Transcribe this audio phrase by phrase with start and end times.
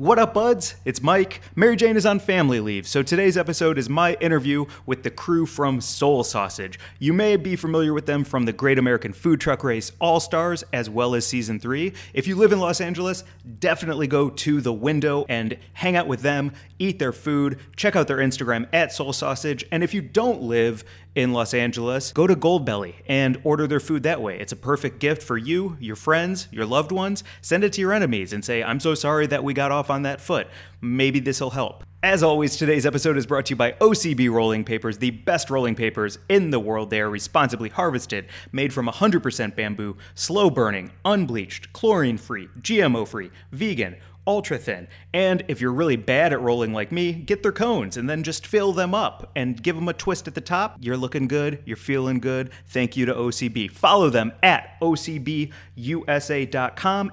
[0.00, 0.76] What up, buds?
[0.86, 1.42] It's Mike.
[1.54, 5.44] Mary Jane is on family leave, so today's episode is my interview with the crew
[5.44, 6.78] from Soul Sausage.
[6.98, 10.64] You may be familiar with them from the Great American Food Truck Race All Stars
[10.72, 11.92] as well as Season 3.
[12.14, 13.24] If you live in Los Angeles,
[13.58, 18.08] definitely go to the window and hang out with them, eat their food, check out
[18.08, 20.82] their Instagram at Soul Sausage, and if you don't live
[21.14, 24.38] in Los Angeles, go to Goldbelly and order their food that way.
[24.38, 27.24] It's a perfect gift for you, your friends, your loved ones.
[27.42, 30.02] Send it to your enemies and say, I'm so sorry that we got off on
[30.02, 30.46] that foot.
[30.80, 31.84] Maybe this will help.
[32.02, 35.74] As always, today's episode is brought to you by OCB Rolling Papers, the best rolling
[35.74, 36.88] papers in the world.
[36.88, 43.30] They are responsibly harvested, made from 100% bamboo, slow burning, unbleached, chlorine free, GMO free,
[43.52, 43.96] vegan
[44.30, 44.86] ultra thin.
[45.12, 48.46] And if you're really bad at rolling like me, get their cones and then just
[48.46, 50.76] fill them up and give them a twist at the top.
[50.80, 51.62] You're looking good.
[51.66, 52.50] You're feeling good.
[52.68, 53.72] Thank you to OCB.
[53.72, 55.50] Follow them at OCBUSA.com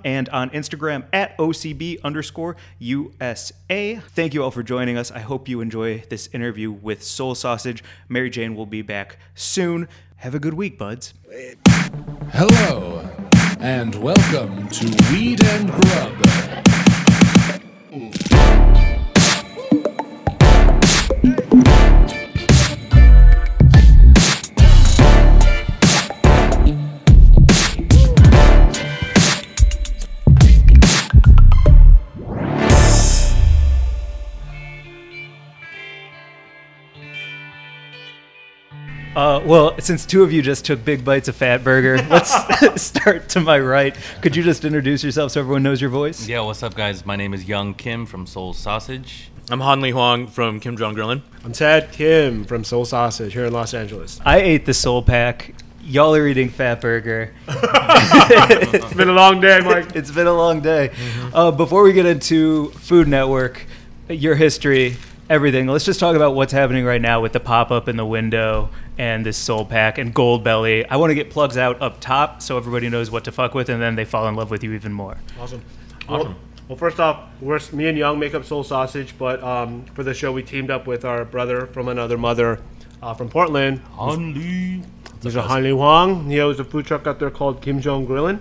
[0.06, 3.96] and on Instagram at OCB underscore USA.
[3.96, 5.10] Thank you all for joining us.
[5.12, 7.84] I hope you enjoy this interview with Soul Sausage.
[8.08, 9.88] Mary Jane will be back soon.
[10.18, 11.16] Have a good week, buds.
[12.32, 13.10] Hello,
[13.60, 16.67] and welcome to Weed and Grub.
[17.98, 18.27] Ooh.
[39.18, 42.32] Uh, well, since two of you just took big bites of Fat Burger, let's
[42.84, 43.98] start to my right.
[44.22, 46.28] Could you just introduce yourself so everyone knows your voice?
[46.28, 47.04] Yeah, what's up, guys?
[47.04, 49.32] My name is Young Kim from Soul Sausage.
[49.50, 51.24] I'm Han Ly Hwang from Kim Jong Grillin.
[51.44, 54.22] I'm Ted Kim from Soul Sausage here in Los Angeles.
[54.24, 55.56] I ate the Soul Pack.
[55.82, 57.34] Y'all are eating Fat Burger.
[58.70, 59.96] It's been a long day, Mike.
[59.96, 60.92] It's been a long day.
[61.34, 63.66] Uh, before we get into Food Network,
[64.10, 64.98] your history,
[65.30, 68.06] everything, let's just talk about what's happening right now with the pop up in the
[68.06, 70.86] window and this Soul Pack and Goldbelly.
[70.90, 73.70] I want to get plugs out up top so everybody knows what to fuck with,
[73.70, 75.18] and then they fall in love with you even more.
[75.40, 75.64] Awesome.
[76.08, 76.36] Well,
[76.68, 80.14] well, first off, we're me and Young make up Soul Sausage, but um, for the
[80.14, 82.62] show we teamed up with our brother from another mother
[83.02, 83.80] uh, from Portland.
[83.94, 84.84] Han Ly.
[85.22, 86.30] There's a Han Ly Hwang.
[86.30, 88.40] He owns a food truck out there called Kim Jong Grillin.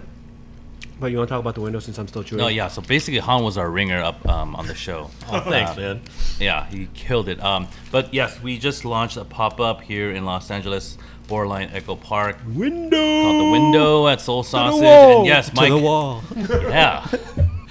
[0.98, 2.40] But you want to talk about the window since I'm still chewing?
[2.40, 2.68] No, yeah.
[2.68, 5.10] So basically, Han was our ringer up um, on the show.
[5.30, 6.00] Oh, thanks, Uh, man.
[6.40, 7.42] Yeah, he killed it.
[7.42, 10.96] Um, but yes, we just launched a pop up here in Los Angeles,
[11.28, 12.96] Borderline Echo Park, Window.
[13.22, 14.82] called the Window at Soul Sausage.
[14.82, 15.18] wall.
[15.18, 15.68] And yes, Mike.
[15.68, 16.22] the wall.
[16.36, 17.06] Yeah,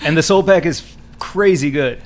[0.04, 0.84] And the Soul Pack is
[1.18, 2.04] crazy good.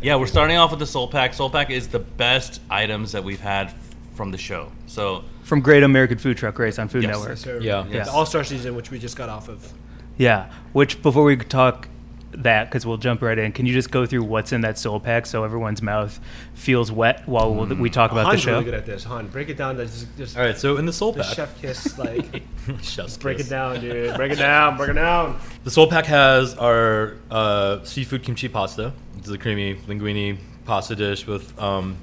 [0.00, 0.16] yeah.
[0.16, 1.34] We're starting off with the Soul Pack.
[1.34, 3.74] Soul Pack is the best items that we've had
[4.14, 4.72] from the show.
[4.86, 7.10] So From Great American Food Truck Race on Food Yes.
[7.12, 7.28] Network.
[7.28, 7.58] Yes, sir.
[7.60, 7.82] Yeah.
[7.82, 9.70] The All Star season, which we just got off of.
[10.16, 10.50] Yeah.
[10.72, 11.88] Which before we talk
[12.32, 15.00] that, because we'll jump right in, can you just go through what's in that soul
[15.00, 16.20] pack so everyone's mouth
[16.54, 18.52] feels wet while we'll, we talk about the Han's show?
[18.52, 19.04] really good at this.
[19.04, 19.76] Han, break it down.
[19.76, 22.42] Just, just All right, so in the Soul the Pack, chef kiss, like
[22.82, 23.46] Chef's break kiss.
[23.46, 24.14] it down, dude.
[24.16, 24.76] Break it down.
[24.76, 25.38] Break it down.
[25.64, 28.92] The Soul Pack has our uh, seafood kimchi pasta.
[29.16, 31.96] It's a creamy linguine pasta dish with um,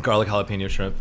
[0.00, 0.96] garlic jalapeno shrimp.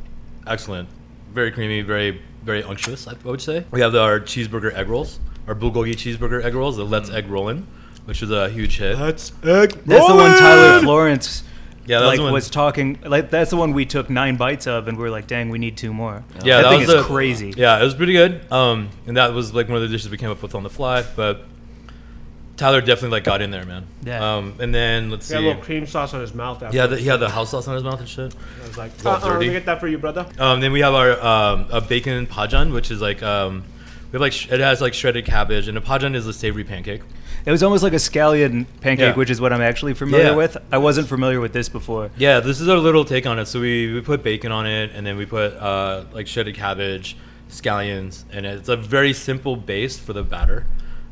[0.46, 0.88] Excellent,
[1.34, 3.08] very creamy, very very unctuous.
[3.08, 3.66] I would say.
[3.72, 7.66] We have our cheeseburger egg rolls, our bulgogi cheeseburger egg rolls, the Let's Egg Rollin',
[8.06, 8.97] which was a huge hit.
[8.97, 9.74] Let's egg.
[9.74, 9.81] rollin'.
[9.85, 10.79] That's the one Tyler!
[10.81, 11.44] Florence
[11.85, 14.38] Yeah, that was like the one- was talking like that's the one we took nine
[14.38, 16.24] bites of and we are like, dang, we need two more.
[16.44, 17.53] Yeah, that, that thing was is the- crazy.
[17.57, 18.41] Yeah, it was pretty good.
[18.52, 20.69] Um, and that was like one of the dishes we came up with on the
[20.69, 21.03] fly.
[21.16, 21.46] But
[22.58, 23.88] Tyler definitely like got in there, man.
[24.03, 24.35] Yeah.
[24.38, 25.46] Um, and then let's He had see.
[25.46, 26.62] a little cream sauce on his mouth.
[26.62, 28.35] After Yeah, the, he had the house sauce on his mouth and shit.
[28.63, 30.28] I was like, all uh-uh, let me get that for you, brother.
[30.38, 33.63] Um, then we have our um, a bacon pajeon, which is like um,
[34.12, 36.64] we have like sh- it has like shredded cabbage, and a pajeon is a savory
[36.64, 37.02] pancake.
[37.46, 39.16] It was almost like a scallion pancake, Yeah.
[39.16, 40.36] which is what I'm actually familiar Yeah.
[40.36, 40.58] with.
[40.72, 42.12] I wasn't familiar with this before.
[42.18, 43.46] Yeah, this is our little take on it.
[43.48, 47.16] So we, we put bacon on it, and then we put uh, like shredded cabbage,
[47.50, 50.66] scallions, and it's a very simple base for the batter.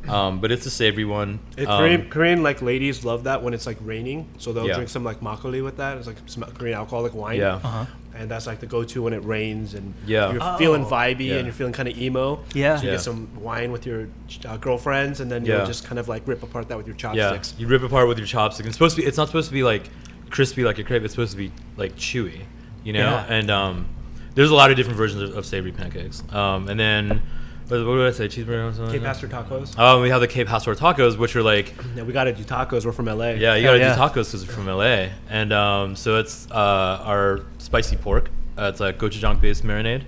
[0.08, 1.40] Um, but it's a savory one.
[1.58, 4.76] It, Um, Korean, Korean like ladies love that when it's like raining, so they'll Yeah.
[4.76, 5.98] drink some like makgeolli with that.
[5.98, 7.38] It's like some Korean alcoholic wine.
[7.38, 7.56] Yeah.
[7.56, 7.86] Uh-huh.
[8.16, 10.32] And that's like the go-to when it rains and Yeah.
[10.32, 10.90] you're feeling Oh.
[10.90, 11.36] vibey Yeah.
[11.36, 12.40] and you're feeling kind of emo.
[12.54, 12.76] Yeah.
[12.78, 12.96] so you Yeah.
[12.96, 14.08] get some wine with your
[14.46, 15.58] uh, girlfriends, and then Yeah.
[15.58, 17.18] you'll just kind of like rip apart that with your chopsticks.
[17.24, 17.60] Yeah, chopsticks.
[17.60, 18.68] you rip apart with your chopsticks.
[18.68, 19.08] It's supposed to be.
[19.08, 19.90] It's not supposed to be like
[20.30, 21.04] crispy like a crepe.
[21.04, 22.42] It's supposed to be like chewy,
[22.84, 23.00] you know.
[23.00, 23.26] Yeah.
[23.30, 23.86] And um,
[24.36, 26.24] there's a lot of different versions of, of savory pancakes.
[26.32, 27.22] Um, and then
[27.70, 28.28] what, what did I say?
[28.28, 28.70] Cheeseburger.
[28.70, 28.94] or something?
[28.94, 29.76] Cape Pastor tacos.
[29.78, 32.86] Oh, we have the Cape Pastor tacos, which are like Yeah, we gotta do tacos.
[32.86, 33.32] We're from LA.
[33.32, 33.96] yeah, you gotta yeah.
[33.96, 35.10] do tacos because we're from LA.
[35.30, 38.30] And um, so it's uh, our spicy pork.
[38.58, 40.04] Uh, it's a gochujang based marinade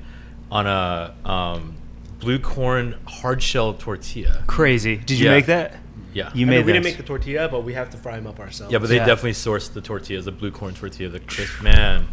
[0.51, 1.75] on a um,
[2.19, 4.43] blue corn hard shell tortilla.
[4.47, 4.97] Crazy.
[4.97, 5.31] Did you Yeah.
[5.31, 5.77] make that?
[6.13, 6.29] Yeah.
[6.33, 8.27] You I made mean, we didn't make the tortilla, but we have to fry them
[8.27, 8.73] up ourselves.
[8.73, 9.05] Yeah, but they Yeah.
[9.05, 12.07] definitely sourced the tortillas, the blue corn tortilla, the crisp man.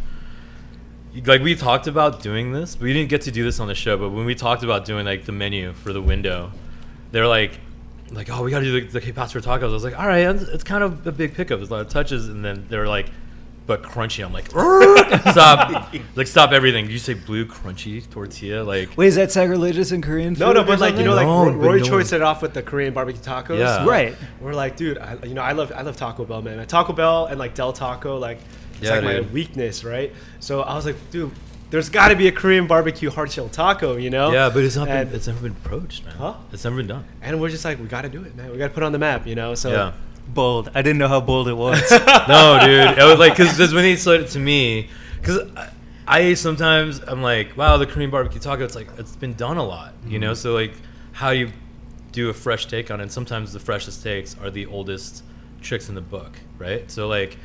[1.24, 3.96] Like we talked about doing this, we didn't get to do this on the show,
[3.96, 6.52] but when we talked about doing like the menu for the window,
[7.12, 7.58] they're like,
[8.10, 9.64] like, oh, we got to do the, the pastor tacos.
[9.64, 11.58] I was like, all right, it's, it's kind of a big pickup.
[11.58, 13.06] There's a lot of touches, and then they're like,
[13.66, 14.24] but crunchy.
[14.24, 14.50] I'm like,
[15.30, 16.86] stop, like stop everything.
[16.86, 18.62] Did you say blue crunchy tortilla?
[18.62, 20.32] Like, Wait, is that sacrilegious in Korean?
[20.32, 22.18] No, food no, or but like you know, like No, Roy, but Roy no Choi
[22.18, 23.58] one- off with the Korean barbecue tacos.
[23.58, 23.84] Yeah.
[23.86, 24.16] Right.
[24.40, 26.66] We're like, dude, I, you know, I love, I love Taco Bell, man.
[26.66, 28.38] Taco Bell and like Del Taco, like,
[28.80, 30.12] it's Yeah, like my weakness, right?
[30.40, 31.30] So I was like, dude,
[31.70, 34.32] there's got to be a Korean barbecue hard shell taco, you know?
[34.32, 34.88] yeah, but it's not.
[34.88, 36.14] And- Been, it's never been approached, man.
[36.14, 36.34] Huh?
[36.52, 37.04] It's never been done.
[37.20, 38.50] And we're just like, we got to do it, man.
[38.50, 39.54] We got to put it on the map, you know?
[39.54, 39.92] So Yeah.
[40.28, 40.70] bold.
[40.74, 41.80] I didn't know how bold it was.
[42.28, 42.98] no, dude.
[42.98, 44.88] It was like because when he said it to me,
[45.20, 45.70] because I,
[46.06, 48.64] I sometimes I'm like, wow, the Korean barbecue taco.
[48.64, 50.32] It's like it's been done a lot, you know.
[50.32, 50.36] Mm-hmm.
[50.36, 50.72] So like,
[51.12, 51.50] how you
[52.12, 53.02] do a fresh take on it?
[53.02, 55.22] And sometimes the freshest takes are the oldest
[55.60, 56.90] tricks in the book, right?
[56.90, 57.36] So like,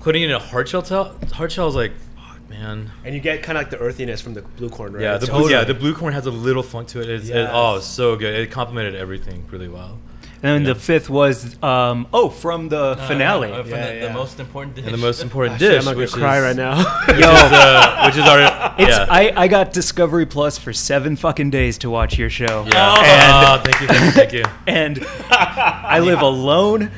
[0.00, 2.90] putting it in a hard shell, tel- hard shell is like, fuck, man.
[3.04, 5.02] and you get kind of like the earthiness from the blue corn, right?
[5.02, 7.08] Yeah, the So- blue, yeah, the blue corn has a little funk to it.
[7.08, 8.34] It's, it- oh, so good.
[8.34, 9.98] It complemented everything really well.
[10.42, 10.72] and then Yeah.
[10.72, 13.52] the fifth was um, oh from the Uh, finale.
[13.52, 14.06] uh, from Yeah, the, yeah.
[14.08, 14.84] the most important dish.
[14.86, 16.76] And the most important dish, I'm gonna cry is, right now.
[17.08, 19.06] which is, uh, which is our It's yeah.
[19.10, 22.64] I, I got Discovery Plus for seven fucking days to watch your show.
[22.72, 22.94] Yeah.
[22.94, 24.44] And oh, thank you, thank you, thank you.
[24.66, 26.90] and I live alone,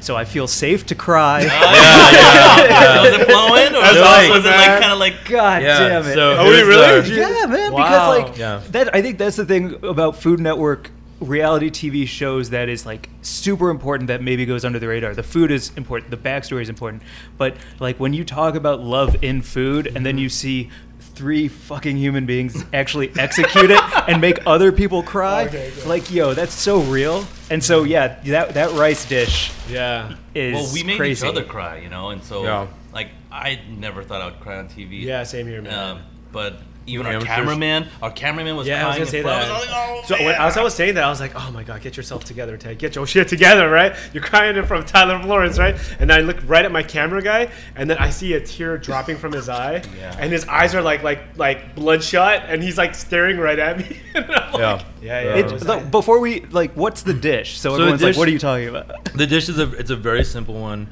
[0.00, 1.42] so I feel safe to cry.
[1.42, 3.02] yeah, yeah, yeah.
[3.02, 5.28] Was it flowing, or was, awesome, it, was it like kind of like?
[5.28, 6.14] God Yeah, damn it.
[6.14, 6.84] so Oh, wait, really?
[6.84, 7.72] our- yeah, man.
[7.72, 7.84] Wow.
[7.84, 8.62] Because like Yeah.
[8.70, 10.90] that, I think that's the thing about Food Network
[11.20, 15.14] reality TV shows that is like super important that maybe goes under the radar.
[15.14, 17.02] The food is important, the backstory is important,
[17.38, 20.18] but like when you talk about love in food and then mm-hmm.
[20.18, 20.70] you see
[21.16, 25.88] three fucking human beings actually execute it and make other people cry, Okay, okay.
[25.88, 27.24] like yo, that's so real.
[27.50, 30.14] And so yeah, that that rice dish yeah.
[30.34, 31.26] is Well, we made crazy.
[31.26, 32.66] each other cry, you know, and so Yeah.
[32.92, 35.02] like I never thought I would cry on TV.
[35.02, 35.74] Yeah, same here, man.
[35.74, 36.02] Um,
[36.32, 39.22] but even When our amateurs- cameraman, our cameraman was Yeah, I was crying gonna say
[39.22, 39.50] that.
[39.50, 40.40] I was like, oh, So when man.
[40.40, 42.56] I was, I was saying that, I was like, "Oh my god, get yourself together,
[42.56, 42.78] Ted.
[42.78, 43.94] Get your shit together, right?
[44.12, 47.20] You're crying in front of Tyler Florence, right?" And I look right at my camera
[47.22, 50.16] guy, and then I see a tear dropping from his eye, Yeah.
[50.20, 54.00] and his eyes are like like like bloodshot, and he's like staring right at me.
[54.14, 54.82] And I'm like, Yeah.
[55.02, 55.34] yeah, yeah.
[55.36, 57.58] It, it was- look, before we like, what's the dish?
[57.58, 59.90] So, the everyone's dish- like, "What are you talking about?" The dish is a it's
[59.90, 60.88] a very simple one.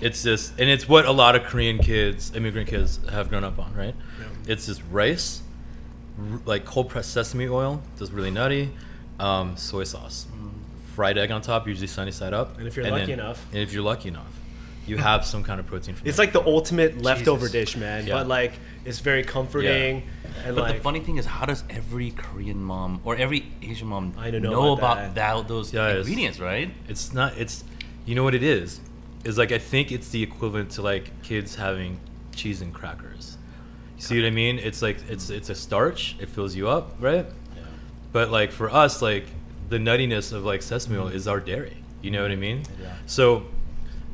[0.00, 3.58] It's just and it's what a lot of Korean kids, immigrant kids, have grown up
[3.58, 3.94] on, right?
[4.46, 5.42] It's just rice,
[6.18, 8.70] r- like cold pressed sesame oil, just really nutty,
[9.18, 10.26] um, soy sauce,
[10.94, 12.58] fried egg on top, usually sunny side up.
[12.58, 13.44] And if you're lucky enough.
[13.52, 14.32] and if you're lucky enough,
[14.86, 15.94] you have some kind of protein.
[15.96, 16.22] From it's that.
[16.22, 18.06] like the ultimate leftover dish, man.
[18.06, 18.14] Yeah.
[18.14, 18.52] But like,
[18.84, 20.04] it's very comforting,
[20.44, 23.88] and But like, the funny thing is, how does every Korean mom or every Asian
[23.88, 25.38] mom I don't know about about, that.
[25.38, 25.98] that- those Yes.
[26.06, 26.72] ingredients, right?
[26.88, 27.36] It's not.
[27.36, 27.64] It's
[28.04, 28.80] you know what it is.
[29.24, 31.98] Is like I think it's the equivalent to like kids having
[32.32, 33.35] cheese and crackers.
[33.98, 34.58] See what I mean?
[34.58, 36.16] It's like it's it's a starch.
[36.20, 37.26] It fills you up, right?
[38.12, 39.26] But like for us, like
[39.68, 41.76] the nuttiness of like sesame oil is our dairy.
[42.02, 42.62] You know what I mean?
[42.80, 42.94] Yeah.
[43.06, 43.46] So,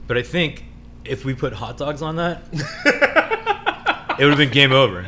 [0.06, 0.64] but I think
[1.04, 2.42] if we put hot dogs on that,
[4.22, 5.04] it would have been game over.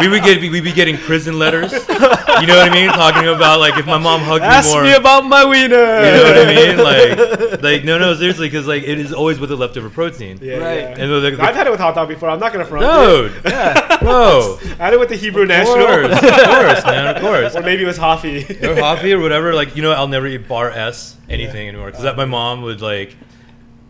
[0.00, 1.70] We would get we'd be getting prison letters.
[1.72, 2.88] You know what I mean?
[2.88, 4.82] Talking about like if my mom hugged ask me more.
[4.84, 5.76] Ask me about my wiener.
[5.76, 6.74] You know what I mean?
[6.84, 10.38] Like, like no, no, seriously, because like it is always with the leftover protein.
[10.42, 10.78] Yeah, Right.
[10.80, 10.88] yeah.
[10.98, 12.28] And the, the, I've had it with hot dog before.
[12.30, 12.84] I'm not gonna front.
[12.84, 16.84] dude, no, yeah, bro, I had it with the Hebrew of National, course, of course,
[16.84, 17.54] man, of course.
[17.56, 18.62] or maybe it was Hafi.
[18.62, 19.52] Or coffee or whatever.
[19.54, 22.80] Like you know, I'll never eat bar S anything anymore because that my mom would
[22.80, 23.14] like.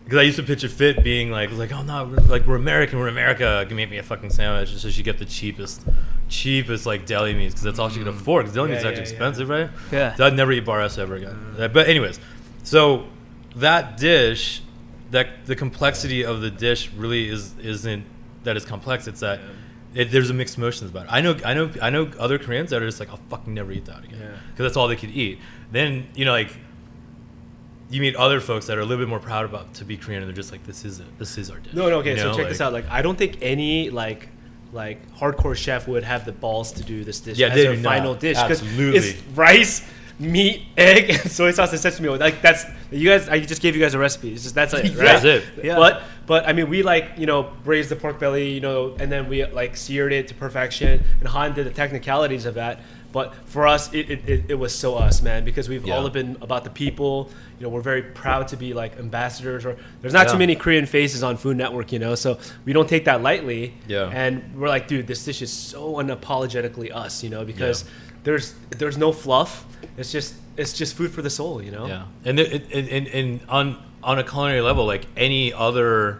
[0.05, 2.55] Because I used to pitch a fit being like, like, oh no, we're, like we're
[2.57, 3.65] American, we're America.
[3.67, 5.83] Can make me a fucking sandwich, and so she get the cheapest,
[6.29, 8.45] cheapest like deli meats because that's all she could afford.
[8.45, 9.13] Because deli Yeah, meats are actually yeah, yeah.
[9.27, 9.69] expensive, right?
[9.91, 10.15] Yeah.
[10.15, 11.55] So I'd never eat bar S ever again.
[11.57, 12.19] Uh, But anyways,
[12.63, 13.05] so
[13.55, 14.61] that dish,
[15.11, 18.05] that the complexity of the dish really is isn't
[18.43, 19.07] that it's complex.
[19.07, 19.39] It's that
[19.95, 21.09] it, there's a mixed emotions about it.
[21.11, 23.71] I know, I know, I know other Koreans that are just like, I'll fucking never
[23.71, 24.37] eat that again Yeah.
[24.51, 25.39] because that's all they could eat.
[25.71, 26.55] Then you know, like
[27.89, 30.21] you meet other folks that are a little bit more proud about to be Korean,
[30.21, 31.73] and they're just like, this is it, this is our dish.
[31.73, 32.11] No, no, okay.
[32.11, 32.73] You so know, check this out.
[32.73, 34.29] Like, I don't think any like
[34.73, 37.77] like hardcore chef would have the balls to do this dish Yeah, as they their
[37.77, 38.19] final not.
[38.19, 39.87] dish because it's rice,
[40.19, 42.17] meat, egg, and soy sauce and sesame oil.
[42.17, 43.29] Like that's you guys.
[43.29, 44.33] I just gave you guys a recipe.
[44.33, 44.85] It's just that's it.
[44.95, 45.05] Right?
[45.05, 45.43] That's it.
[45.63, 45.75] Yeah.
[45.75, 49.11] But but I mean, we like you know braised the pork belly, you know, and
[49.11, 51.03] then we like seared it to perfection.
[51.19, 52.81] And Han did the technicalities of that.
[53.15, 55.95] But for us, it, it, it, it was so us, man, because we've Yeah.
[55.95, 57.29] all been about the people.
[57.57, 59.65] You know, we're very proud to be like ambassadors.
[59.65, 60.33] Or there's not Yeah.
[60.33, 63.73] too many Korean faces on Food Network, you know, so we don't take that lightly.
[63.87, 64.11] Yeah.
[64.13, 67.85] And we're like, dude, this dish is so unapologetically us, you know, because
[68.25, 69.65] there's there's no fluff.
[69.97, 71.85] It's just it's just food for the soul, you know.
[71.87, 76.19] Yeah, and and, and, and on on a culinary level, like any other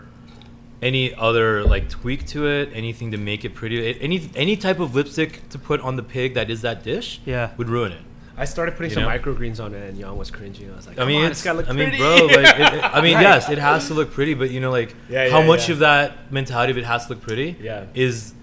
[0.89, 3.77] any other like tweak to it, anything to make it pretty,
[4.07, 7.49] any any type of lipstick to put on the pig that is that dish, Yeah.
[7.57, 8.01] would ruin it.
[8.37, 9.09] I started putting You some know?
[9.17, 10.69] microgreens on it, and Young was cringing.
[10.71, 11.97] I was like, I mean, on, it's, it's gotta look I mean, pretty.
[12.03, 13.21] bro, like, it, it- I mean, Right.
[13.21, 15.73] yes, it has to look pretty, but you know, like, Yeah, how yeah, much yeah.
[15.73, 17.85] of that mentality of it has to look pretty, Yeah.
[17.93, 18.33] is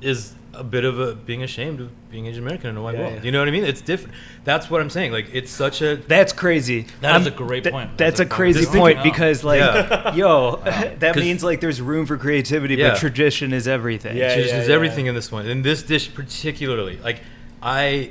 [0.00, 3.00] is a bit of a being ashamed of being Asian American in a white Yeah,
[3.00, 3.14] world.
[3.14, 3.22] yeah.
[3.22, 3.64] You know what I mean?
[3.64, 4.14] It's different.
[4.44, 5.10] That's what I'm saying.
[5.12, 6.86] Like, it's such a That's crazy.
[7.00, 7.96] That is I'm- a great th- point.
[7.96, 10.14] That's, That's a a crazy point because, like, Yeah.
[10.14, 10.56] yo,
[10.98, 12.90] that means like there's room for creativity, Yeah.
[12.90, 14.16] but tradition is everything.
[14.16, 14.28] Yeah.
[14.34, 15.46] There's there's everything in this one.
[15.46, 17.20] In this dish particularly, like
[17.62, 18.10] I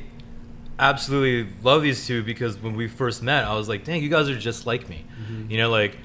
[0.79, 4.29] absolutely love these two because when we first met, I was like, "Dang, you guys
[4.29, 5.51] are just like me." Mm-hmm.
[5.51, 6.01] You know, like We bleed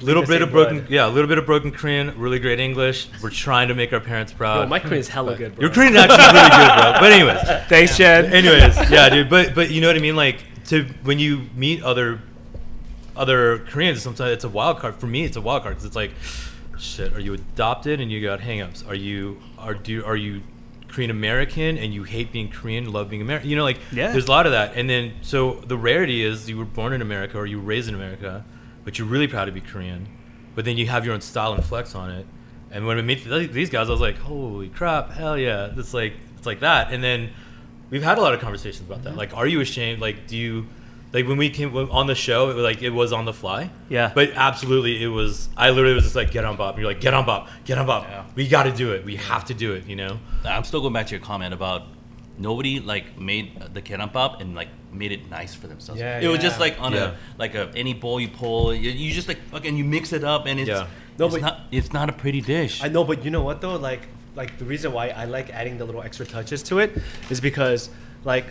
[0.00, 3.08] little bit of broken, yeah, a little bit of broken Korean, really great English.
[3.22, 4.60] We're trying to make our parents proud.
[4.62, 5.62] Yo, my Korean is hella good, bro.
[5.62, 6.92] Your Korean actually is really good, bro.
[7.00, 8.24] But anyways, Thanks, Chad.
[8.26, 9.28] anyways, yeah, dude.
[9.30, 10.16] But but you know what I mean?
[10.16, 12.20] Like to when you meet other
[13.16, 14.96] other Koreans, sometimes it's a wild card.
[14.96, 16.12] For me, it's a wild card because it's like,
[16.78, 17.12] shit.
[17.14, 18.86] Are you adopted and you got hangups?
[18.88, 20.42] Are you are do are you
[20.88, 23.50] Korean American and you hate being Korean, love being American?
[23.50, 24.12] You know, like Yeah.
[24.12, 24.72] there's a lot of that.
[24.76, 27.88] And then so the rarity is you were born in America or you were raised
[27.88, 28.44] in America,
[28.86, 30.08] but you're really proud to be Korean.
[30.54, 32.26] But then you have your own style and flex on it.
[32.70, 35.70] And when we meet these guys, I was like, holy crap, hell yeah!
[35.76, 36.92] It's like it's like that.
[36.92, 37.30] And then
[37.90, 39.10] we've had a lot of conversations about Mm-hmm.
[39.10, 39.16] that.
[39.16, 40.00] Like, are you ashamed?
[40.00, 40.66] Like, do you
[41.12, 42.50] like when we came on the show?
[42.50, 43.70] It was like it was on the fly.
[43.88, 44.12] Yeah.
[44.14, 45.48] But absolutely, it was.
[45.56, 46.74] I literally was just like, get on Bob.
[46.74, 47.48] And you're like, get on Bob.
[47.64, 48.04] Get on Bob.
[48.08, 48.24] Yeah.
[48.34, 49.04] We got to do it.
[49.04, 49.86] We have to do it.
[49.86, 50.18] You know.
[50.44, 51.82] I'm still going back to your comment about
[52.38, 56.00] nobody like made the gyeranbap and like made it nice for themselves.
[56.00, 57.12] Yeah, it was just like on Yeah.
[57.12, 60.24] a like a any bowl you pull, you, you just like fucking you mix it
[60.24, 60.86] up and it's Yeah.
[61.18, 62.82] No, it's but- not it's not a pretty dish.
[62.82, 63.76] I know, but you know what though?
[63.76, 64.02] Like,
[64.34, 66.92] like the reason why I like adding the little extra touches to it
[67.30, 67.88] is because,
[68.24, 68.44] like,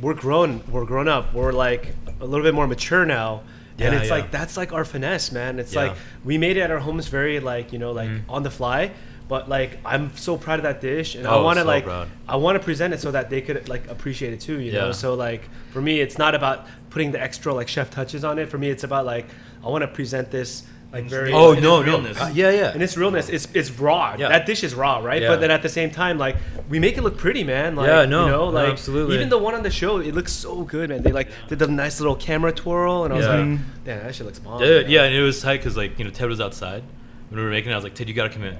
[0.00, 3.42] we're grown, we're grown up, we're like a little bit more mature now,
[3.78, 4.14] and it's yeah.
[4.16, 5.60] like that's like our finesse, man.
[5.60, 5.82] It's Yeah.
[5.84, 5.92] like
[6.24, 8.22] we made it at our homes very like you know like Mhm.
[8.28, 8.90] on the fly.
[9.28, 11.84] But like I'm so proud of that dish, and I Oh, want to so like
[11.84, 12.08] proud.
[12.28, 14.92] I want to present it so that they could like appreciate it too, you know.
[14.92, 18.48] So like for me, it's not about putting the extra like chef touches on it.
[18.48, 19.26] For me, it's about like
[19.62, 21.92] I want to present this like very Oh in no its no.
[21.92, 22.18] realness.
[22.18, 22.72] Uh, yeah yeah.
[22.72, 24.30] and its realness it's it's raw Yeah.
[24.30, 25.28] that dish is raw right Yeah.
[25.28, 26.36] but then at the same time like
[26.70, 29.14] we make it look pretty man like Yeah, no, you know no, absolutely.
[29.16, 31.66] even the one on the show it looks so good man they like did the
[31.68, 33.32] nice little camera twirl and i was Yeah.
[33.36, 35.98] like damn that shit looks bomb Dude, man." yeah, and it was tight because like
[35.98, 36.82] you know Ted was outside
[37.28, 37.74] when we were making it.
[37.74, 38.56] I was like, Ted, you gotta come in.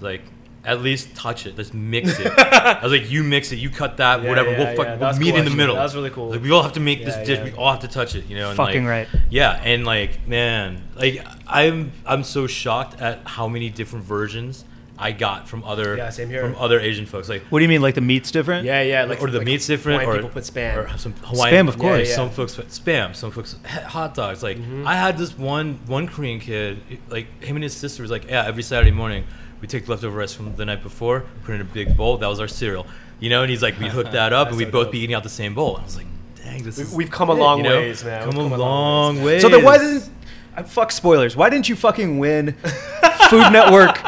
[0.00, 0.22] Like,
[0.62, 1.56] at least touch it.
[1.56, 2.26] Let's mix it.
[2.38, 4.50] I was like, you mix it, you cut that, Yeah, whatever.
[4.52, 5.74] yeah, we'll fuck, that we'll meet cool, in the middle.
[5.76, 6.28] That was really cool.
[6.30, 7.38] Like, we all have to make this dish.
[7.38, 7.44] yeah.
[7.44, 8.26] We all have to touch it.
[8.26, 8.48] You know.
[8.48, 9.22] And Fucking like, right.
[9.30, 14.66] Yeah, and like, man, like I'm I'm so shocked at how many different versions
[14.98, 16.42] I got from other Yeah, same here.
[16.42, 17.30] from other Asian folks.
[17.30, 18.66] Like, What do you mean, like the meat's different?
[18.66, 21.14] yeah yeah like or the like meat's different, Hawaiian or people put spam or some
[21.14, 22.00] Hawaiian, Spam, of course.
[22.06, 22.16] Yeah, yeah.
[22.16, 24.42] Some folks put spam, some folks hot dogs.
[24.42, 24.86] Like Mm-hmm.
[24.86, 28.44] I had this one one Korean kid, like him and his sister was like, yeah,
[28.44, 29.24] every Saturday morning
[29.60, 32.16] we take leftover rice from the night before, put it in a big bowl.
[32.16, 32.86] That was our cereal,
[33.18, 33.42] you know.
[33.42, 34.92] And he's like, we hooked that up, and we'd so both dope.
[34.92, 35.76] be eating out the same bowl.
[35.76, 37.76] I was like, dang, this is we've come a long you know?
[37.76, 38.24] ways, man.
[38.24, 39.42] Come a come a long long ways.
[39.42, 40.08] So then why didn't
[40.56, 41.36] uh, fuck spoilers?
[41.36, 42.52] Why didn't you fucking win
[43.30, 43.98] Food Network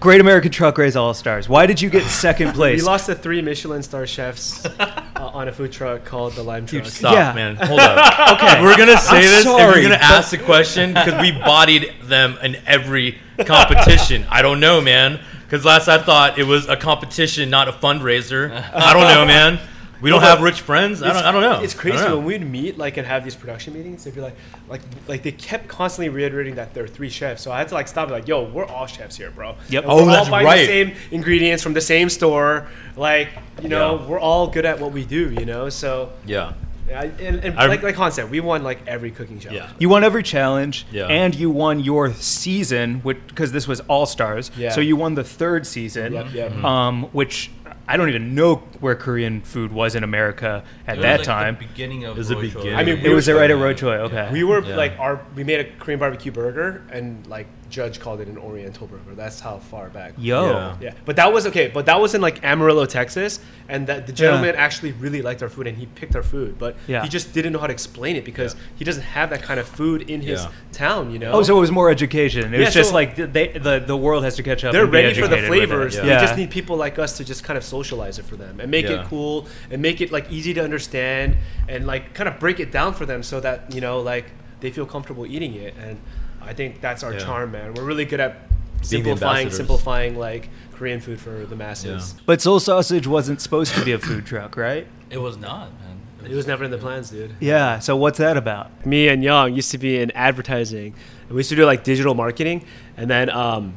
[0.00, 1.46] Great American Truck Race All Stars?
[1.46, 2.80] Why did you get second place?
[2.80, 6.64] we lost to three michelin star chefs uh, on a food truck called the lime
[6.64, 7.32] truck Stop, Yeah.
[7.34, 7.56] man.
[7.56, 8.30] Hold up.
[8.40, 8.58] Okay.
[8.58, 11.20] If we're gonna say I'm this, if sorry, you're gonna but- ask the question, because
[11.20, 14.24] we bodied them in every competition.
[14.30, 15.20] I don't know, man.
[15.44, 18.50] Because last I thought it was a competition, not a fundraiser.
[18.72, 19.58] I don't know, man.
[20.00, 21.02] We don't have rich friends.
[21.02, 21.60] I don't, I don't know.
[21.62, 22.16] It's crazy know.
[22.16, 24.04] when we'd meet like and have these production meetings.
[24.04, 24.36] They'd be like,
[24.68, 27.42] like, like they kept constantly reiterating that there are three chefs.
[27.42, 28.04] So I had to like stop.
[28.04, 29.56] and Like, yo, we're all chefs here, bro.
[29.68, 29.84] Yep.
[29.84, 30.60] And Oh, we're all that's buying right.
[30.60, 32.68] the same ingredients from the same store.
[32.96, 33.28] Like,
[33.62, 34.06] you know, Yeah.
[34.06, 35.30] we're all good at what we do.
[35.30, 36.52] You know, so Yeah.
[36.92, 39.60] I, and, and I- like like Han said, we won like every cooking challenge.
[39.62, 39.70] Yeah.
[39.78, 41.06] You won every challenge, Yeah.
[41.06, 44.50] and you won your season, which because this was All Stars.
[44.56, 44.70] Yeah.
[44.70, 46.64] So you won the third season, Yep, yep.
[46.64, 47.50] Um, which
[47.90, 51.26] I don't even know where Korean food was in America at It was that like
[51.26, 51.56] time.
[51.58, 52.54] the beginning of It was the Roy Choi.
[52.60, 52.78] beginning.
[52.78, 53.96] I mean, it was were- right at Roy Choi.
[53.96, 54.28] Okay.
[54.32, 54.76] We were Yeah.
[54.76, 58.86] like our we made a Korean barbecue burger and like Judge called it an Oriental
[58.86, 59.14] burger.
[59.14, 60.14] That's how far back.
[60.18, 60.44] Yo.
[60.50, 60.76] Yeah.
[60.80, 61.68] Yeah, but that was okay.
[61.68, 65.48] But that was in like Amarillo, Texas, and that the gentleman actually really liked our
[65.48, 67.02] food and he picked our food, but Yeah.
[67.02, 68.60] he just didn't know how to explain it because Yeah.
[68.76, 70.50] he doesn't have that kind of food in his Yeah.
[70.72, 71.10] town.
[71.12, 71.32] You know.
[71.32, 72.52] Oh, so it was more education.
[72.52, 74.72] It Yeah, was just so- like they, the the world has to catch up.
[74.72, 75.66] they're and be ready for the educated with it.
[75.68, 75.96] flavors.
[75.96, 76.02] Yeah.
[76.02, 78.70] They just need people like us to just kind of socialize it for them and
[78.70, 79.00] make Yeah.
[79.02, 81.36] it cool and make it like easy to understand
[81.68, 84.26] and like kind of break it down for them so that you know like
[84.60, 85.74] they feel comfortable eating it.
[85.82, 85.96] And
[86.42, 87.18] I think that's our Yeah.
[87.20, 87.74] charm, man.
[87.74, 88.36] We're really good at
[88.82, 92.14] simplifying, simplifying like Korean food for the masses.
[92.26, 94.86] But Soul Sausage wasn't supposed to be a food truck, right?
[95.10, 96.30] It was not, man.
[96.30, 97.34] It was never in the plans, dude.
[97.40, 97.78] Yeah.
[97.78, 98.86] So what's that about?
[98.86, 100.94] me and Young used to be in advertising.
[101.22, 102.64] And we used to do like digital marketing,
[102.96, 103.74] and then um,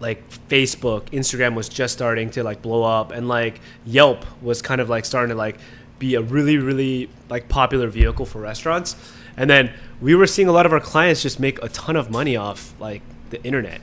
[0.00, 4.80] like Facebook, Instagram was just starting to like blow up, and like Yelp was kind
[4.80, 5.58] of like starting to like
[5.98, 8.96] be a really really like popular vehicle for restaurants.
[9.36, 12.10] And then we were seeing a lot of our clients just make a ton of
[12.10, 13.80] money off like the internet.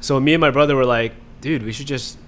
[0.00, 2.18] So me and my brother were like, dude, we should just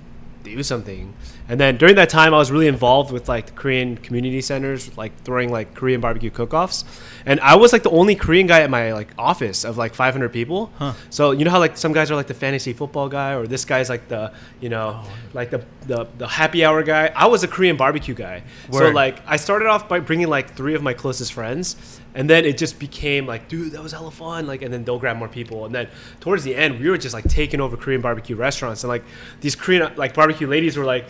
[0.43, 1.13] do something.
[1.49, 4.97] And then during that time, I was really involved with like the Korean community centers,
[4.97, 6.85] like throwing like Korean barbecue cook-offs.
[7.25, 10.33] And I was like the only Korean guy at my like office of like 500
[10.33, 10.73] people.
[11.11, 13.65] So you know how like some guys are like the fantasy football guy, or this
[13.65, 15.03] guy's like the you know
[15.35, 17.13] like the, the the happy hour guy.
[17.15, 18.43] I was a Korean barbecue guy.
[18.73, 21.77] So like I started off by bringing like three of my closest friends,
[22.17, 24.47] and then it just became like, dude, that was hella fun.
[24.49, 25.87] Like, and then they'll grab more people, and then
[26.19, 29.05] towards the end, we were just like taking over Korean barbecue restaurants, and like
[29.41, 31.07] these Korean like barbecue ladies were like.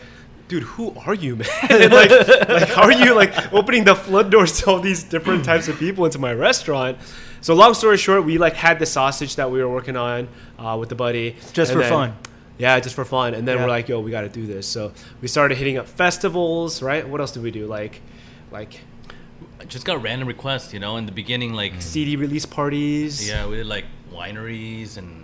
[0.49, 1.49] Dude, who are you, man?
[1.69, 2.09] And like,
[2.49, 5.77] like, how are you like opening the flood doors to all these different types of
[5.77, 6.99] people into my restaurant?
[7.41, 10.77] So, long story short, we like had the sausage that we were working on uh,
[10.79, 12.17] with the buddy, Just for then- fun.
[12.59, 13.35] yeah, just for fun.
[13.35, 13.65] And then Yeah.
[13.65, 14.69] we're like, yo, we got to do this.
[14.69, 17.09] So we started hitting up festivals, right?
[17.09, 17.67] What else did we do?
[17.67, 18.01] Like,
[18.53, 18.79] like
[19.69, 20.97] just got random requests, you know.
[20.97, 23.27] In the beginning, like CD release parties.
[23.29, 25.23] yeah, we did like wineries and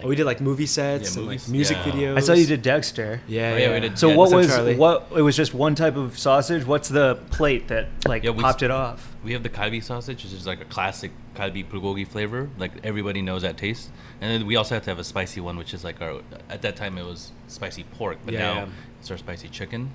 [0.00, 1.48] Oh, we did like movie sets Yeah, and like movies.
[1.48, 1.92] music Yeah.
[1.92, 2.16] videos.
[2.18, 3.20] I saw you did Dexter.
[3.26, 3.66] Yeah, Oh, yeah.
[3.66, 4.76] yeah, we did- So Yeah, what was up, Charlie?
[4.76, 5.08] what?
[5.16, 6.64] It was just one type of sausage.
[6.64, 9.16] What's the plate that like Yeah, we popped s- it off?
[9.24, 12.48] we have the kalbi sausage, which is like a classic kalbi bulgogi flavor.
[12.58, 13.90] Like everybody knows that taste.
[14.20, 16.20] And then we also have to have a spicy one, which is like our.
[16.48, 18.66] At that time, it was spicy pork, but Yeah, now yeah.
[19.00, 19.90] it's our spicy chicken.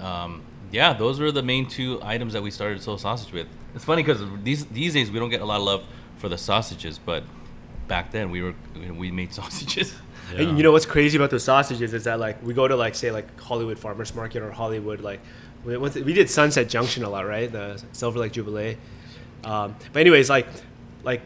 [0.00, 0.42] Um,
[0.72, 3.46] yeah, those were the main two items that we started soul sausage with.
[3.74, 5.84] It's funny because these these days we don't get a lot of love
[6.16, 7.24] for the sausages, but
[7.88, 8.54] back then we were
[8.96, 9.94] we made sausages.
[10.34, 12.94] And you know what's crazy about those sausages is that like we go to like
[12.94, 15.20] say like Hollywood Farmers Market or Hollywood like
[15.64, 17.50] we, we did Sunset Junction a lot, right?
[17.50, 18.76] The Silver Lake Jubilee.
[19.44, 20.48] Um, but anyways, like
[21.04, 21.22] like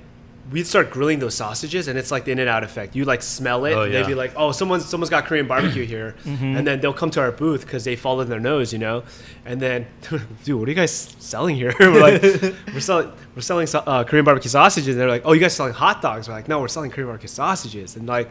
[0.51, 2.97] we'd start grilling those sausages and it's like the in and out effect.
[2.97, 5.85] You like smell it, Oh, and they'd be like, "Oh, someone's someone's got Korean barbecue
[5.95, 9.05] here," and then they'll come to our booth because they followed their nose, you know.
[9.45, 9.87] And then,
[10.45, 11.73] dude, what are you guys selling here?
[11.81, 12.23] we're like,
[12.75, 14.89] we're selling we're selling uh, Korean barbecue sausages.
[14.89, 17.09] And they're like, "Oh, you guys selling hot dogs?" We're like, "No, we're selling Korean
[17.09, 18.31] barbecue sausages." And like.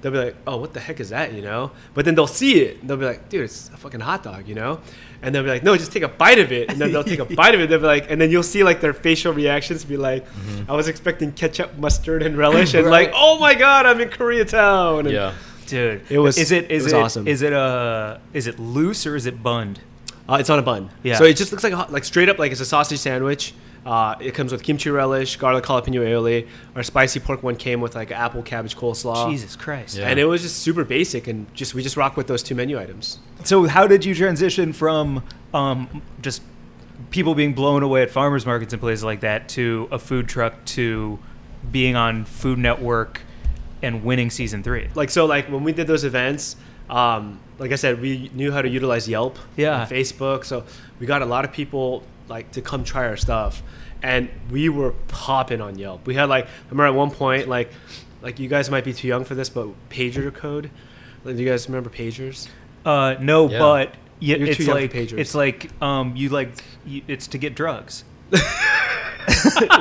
[0.00, 1.70] They'll be like, "Oh, what the heck is that?" You know.
[1.94, 2.80] But then they'll see it.
[2.80, 4.80] And they'll be like, "Dude, it's a fucking hot dog," you know.
[5.22, 7.18] And they'll be like, "No, just take a bite of it." And then they'll take
[7.18, 7.68] a bite of it.
[7.70, 10.70] They'll be like, and then you'll see like their facial reactions be like, Mm-hmm.
[10.70, 15.00] "I was expecting ketchup, mustard, and relish," and like, "Oh my god, I'm in Koreatown."
[15.00, 15.32] And Yeah.
[15.66, 16.70] Dude, It was- Is it?
[16.70, 16.96] Is it was it?
[16.96, 17.26] awesome.
[17.26, 18.18] Is it uh?
[18.32, 19.80] Is it loose or is it bunned?
[20.28, 20.90] Uh, it's on a bun.
[21.02, 21.16] Yeah.
[21.16, 23.54] So it just looks like a, hot- like straight up like it's a sausage sandwich.
[23.86, 26.48] Uh, it comes with kimchi relish, garlic jalapeno aioli.
[26.74, 29.30] Our spicy pork one came with like apple cabbage coleslaw.
[29.30, 29.96] Jesus Christ.
[29.96, 30.08] Yeah.
[30.08, 32.78] And it was just super basic, and just we just rock with those two menu
[32.80, 33.20] items.
[33.44, 35.22] So how did you transition from
[35.54, 36.42] um just
[37.10, 40.64] people being blown away at farmers markets and places like that to a food truck
[40.64, 41.18] to
[41.70, 43.20] being on Food Network
[43.82, 44.88] and winning season three?
[44.96, 46.56] Like so, like when we did those events,
[46.90, 49.82] um, like I said, we knew how to utilize Yelp, Yeah.
[49.82, 50.44] and Facebook.
[50.44, 50.64] So
[50.98, 53.62] we got a lot of people like to come try our stuff,
[54.02, 56.06] and we were popping on Yelp.
[56.06, 57.70] We had like I remember at one point like
[58.22, 60.70] like you guys might be too young for this, but pager code.
[61.24, 62.48] Like, do you guys remember pagers?
[62.84, 63.58] Uh, no, Yeah.
[63.58, 65.18] but yeah, You're too it's young for like pagers.
[65.18, 66.50] it's like um you like
[66.84, 68.04] you, it's to get drugs,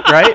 [0.09, 0.33] right?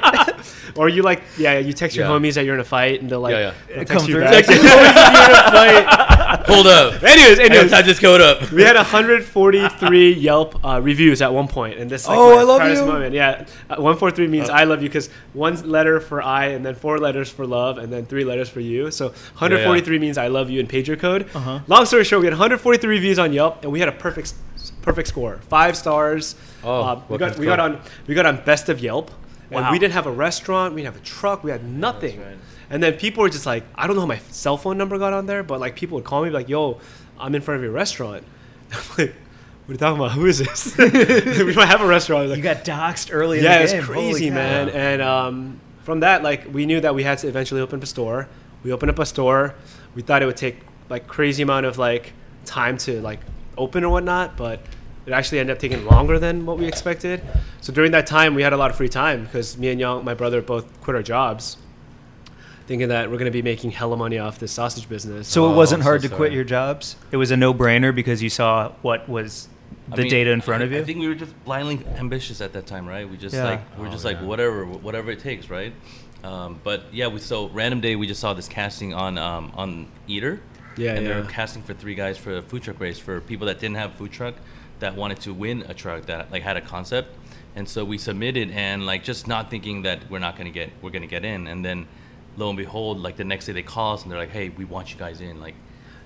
[0.77, 2.13] Or you like yeah, you text your Yeah.
[2.13, 4.25] homies that you're in a fight, and they'll like Yeah, they'll Come text you through.
[4.25, 4.47] back.
[6.51, 7.03] Text Hold up.
[7.05, 8.51] anyways, I got anyways, time this code up.
[8.51, 12.69] we had 143 Yelp uh, reviews at one point, and this like, Oh, I love
[12.69, 12.85] you.
[12.85, 13.15] moment.
[13.15, 16.99] Yeah, uh, 143 means I love you because one letter for I, and then four
[16.99, 18.91] letters for love, and then three letters for you.
[18.91, 21.29] So 143 means I love you in pager code.
[21.35, 21.61] Uh-huh.
[21.67, 24.35] Long story short, we had 143 reviews on Yelp, and we had a perfect
[24.83, 26.35] perfect score, five stars.
[26.63, 29.11] Oh, Uh, we got we got on we got on best of Yelp.
[29.53, 32.21] And we didn't have a restaurant, we didn't have a truck, we had nothing.
[32.21, 32.37] right.
[32.71, 35.13] And then people were just like, I don't know how my cell phone number got
[35.13, 36.81] on there, but like people would call me like, "Yo,
[37.19, 38.25] I'm in front of your restaurant."
[38.73, 39.15] I'm like,
[39.67, 40.13] "What are you talking about?
[40.13, 42.29] Who is this?" we might have a restaurant.
[42.29, 43.73] Like, you got doxxed early in yeah, the it's.
[43.73, 44.35] Holy crazy, cow.
[44.35, 44.69] man.
[44.69, 47.87] And um, from that, like, we knew that we had to eventually open up a
[47.87, 48.29] store.
[48.63, 49.55] We opened up a store.
[49.97, 52.13] We thought it would take like crazy amount of like
[52.45, 53.21] time to like
[53.59, 54.61] open or whatnot, but
[55.07, 57.23] it actually ended up taking longer than what we expected.
[57.61, 60.05] So during that time, we had a lot of free time because me and Young,
[60.05, 61.57] my brother, both quit our jobs,
[62.71, 65.27] thinking that we're going to be making hella money off this sausage business.
[65.27, 66.95] So it Oh, wasn't hard so to quit your jobs.
[67.11, 69.49] It was a no-brainer because you saw what was
[69.91, 70.79] I the mean, data in front of you.
[70.79, 73.11] I think we were just blindly ambitious at that time, right?
[73.11, 73.43] We just Yeah.
[73.43, 75.73] like we're Oh, just like whatever, whatever it takes, right?
[76.23, 79.89] Um, but yeah, we so random day we just saw this casting on um, on
[80.07, 80.39] Eater,
[80.77, 81.15] Yeah, and yeah.
[81.15, 83.95] they're casting for three guys for a food truck race for people that didn't have
[83.95, 84.35] a food truck
[84.79, 87.17] that wanted to win a truck that like had a concept.
[87.57, 90.91] And so we submitted and like just not thinking that we're not gonna get we're
[90.91, 91.49] gonna get in.
[91.49, 91.89] And then
[92.41, 94.65] lo and behold, like the next day they call us and they're like, Hey, we
[94.65, 95.35] want you guys in.
[95.41, 95.55] Like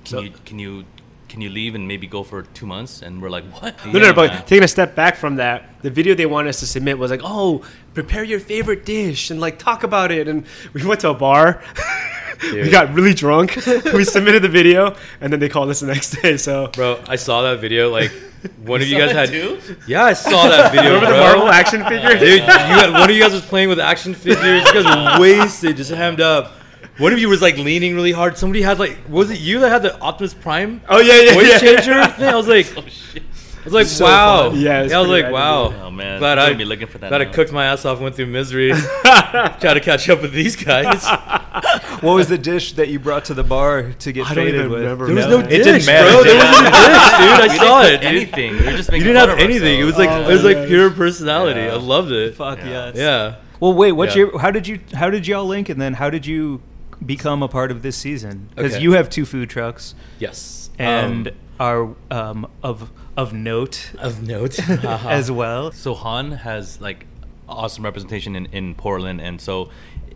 [0.04, 0.84] can So- you can you
[1.26, 3.02] can you leave and maybe go for two months?
[3.02, 3.72] And we're like, What?
[3.86, 4.42] No, no, Yeah, no, but man.
[4.50, 7.22] taking a step back from that, the video they wanted us to submit was like,
[7.24, 7.62] "Oh,
[7.94, 10.44] prepare your favorite dish and like talk about it." And
[10.74, 11.62] we went to a bar.
[12.52, 13.56] we got really drunk.
[13.94, 16.36] we submitted the video, and then they called us the next day.
[16.36, 17.90] So Bro, I saw that video.
[17.90, 18.10] Like,
[18.64, 19.28] one of you guys had.
[19.30, 19.60] too?
[19.86, 20.94] Yeah, I saw that video.
[20.94, 21.20] remember the bro.
[21.22, 22.18] Marvel action figure?
[22.18, 24.64] Dude, you had, one of you guys was playing with action figures.
[24.66, 26.52] You guys were wasted, just hammed up.
[26.98, 28.36] One of you was like leaning really hard.
[28.38, 31.48] Somebody had like, was it you that had the Optimus Prime Oh yeah, yeah, voice
[31.48, 31.58] yeah.
[31.58, 32.28] changer thing?
[32.28, 33.22] I was like, Oh shit.
[33.60, 34.50] I was like, So wow.
[34.50, 34.60] fun.
[34.60, 35.72] Yeah, it's I was like, wow.
[35.86, 37.08] Oh man, Glad I'm I gonna be looking for that.
[37.08, 37.32] Glad I now.
[37.32, 41.02] cooked my ass off, went through misery, try to catch up with these guys.
[42.04, 44.60] What was the dish that you brought to the bar to get I don't faded
[44.60, 44.80] even with?
[44.82, 45.06] remember.
[45.06, 46.22] There was No, no it dish, didn't matter, bro.
[46.22, 46.52] There did it?
[46.52, 47.40] wasn't a dish, dude.
[47.40, 48.14] I We saw didn't it, dude.
[48.14, 48.52] Anything.
[48.58, 49.80] We were just You didn't have of anything.
[49.80, 50.28] It was like ourselves.
[50.30, 51.60] it was like Oh, pure personality.
[51.60, 51.72] Yeah.
[51.72, 52.34] I loved it.
[52.36, 52.68] Fuck Yeah.
[52.68, 52.96] yes.
[52.96, 53.34] Yeah.
[53.60, 53.92] Well, wait.
[53.92, 54.24] What's Yeah.
[54.26, 54.38] your?
[54.38, 54.80] How did you?
[54.94, 55.68] How did y'all link?
[55.68, 56.60] And then how did you
[57.04, 58.48] become a part of this season?
[58.54, 58.82] Because Okay.
[58.82, 60.70] you have two food trucks Yes.
[60.78, 65.70] and Um, are um, of of note of note as well.
[65.72, 67.06] So Han has like
[67.48, 69.68] awesome representation in, in Portland, and so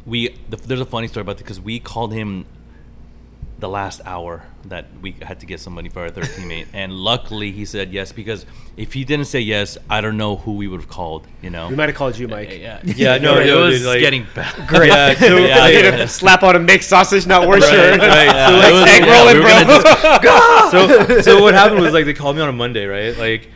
[0.09, 2.47] we the, there's a funny story about it because we called him
[3.61, 7.51] the last hour that we had to get somebody for our third teammate, and luckily
[7.51, 10.81] he said yes because if he didn't say yes, I don't know who we would
[10.81, 11.27] have called.
[11.43, 12.51] You know, We might have called you, Mike.
[12.53, 14.69] Yeah, Yeah, no, it no, was dude, like- getting bad.
[14.69, 14.89] Great.
[14.89, 16.07] Yeah, so, Yeah, like, yeah.
[16.07, 18.27] Slap on a mixed sausage, not worse Right, right.
[18.27, 20.23] Yeah, So, like, was- egg rolling, we bro.
[20.23, 23.17] just- so, so what happened was like they called me on a Monday, right?
[23.19, 23.51] Like,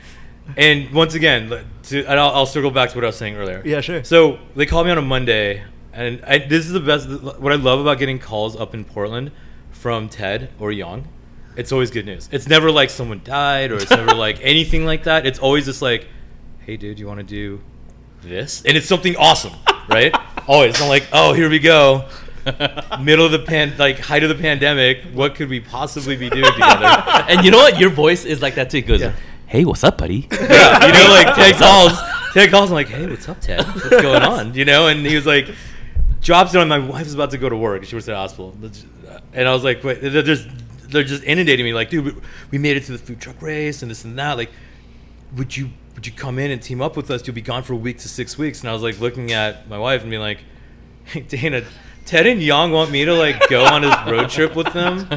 [0.56, 3.62] and once again, to, and I'll, I'll circle back to what I was saying earlier.
[3.64, 4.02] Yeah, sure.
[4.02, 5.62] So they called me on a Monday,
[5.92, 7.08] and I, this is the best.
[7.08, 9.30] What I love about getting calls up in Portland
[9.70, 11.08] from Ted or Young,
[11.56, 12.28] it's always good news.
[12.32, 15.26] It's never like someone died or it's never like anything like that.
[15.26, 16.06] It's always just like,
[16.60, 17.60] hey, dude, you want to do
[18.22, 18.62] this?
[18.64, 19.52] And it's something awesome,
[19.88, 20.14] right?
[20.46, 20.70] always.
[20.70, 22.08] It's not like, oh, here we go.
[23.00, 25.02] Middle of the pan, like height of the pandemic.
[25.12, 26.86] What could we possibly be doing together?
[27.28, 27.78] and you know what?
[27.78, 28.78] Your voice is like that too.
[28.78, 29.12] It goes, Yeah.
[29.46, 31.92] "Hey, what's up, buddy?" yeah, you know, like Ted calls.
[32.32, 32.70] Ted calls.
[32.70, 33.64] I'm like, hey, what's up, Ted?
[33.64, 34.54] What's going on?
[34.54, 35.54] You know, and he was like,
[36.22, 36.68] drops it on.
[36.68, 37.84] My wife was about to go to work.
[37.84, 38.56] She was at the hospital,
[39.32, 40.48] and I was like, wait, they're just
[40.88, 41.72] they're just inundating me.
[41.74, 42.16] Like, dude,
[42.50, 44.36] we- made it to the food truck race and this and that.
[44.36, 44.50] Like,
[45.36, 47.26] would you would you come in and team up with us?
[47.26, 48.60] You'll be gone for a week to six weeks.
[48.60, 50.44] And I was like looking at my wife and being like,
[51.04, 51.62] hey, Dana.
[52.04, 55.08] Ted and Young want me to like go on his road trip with them,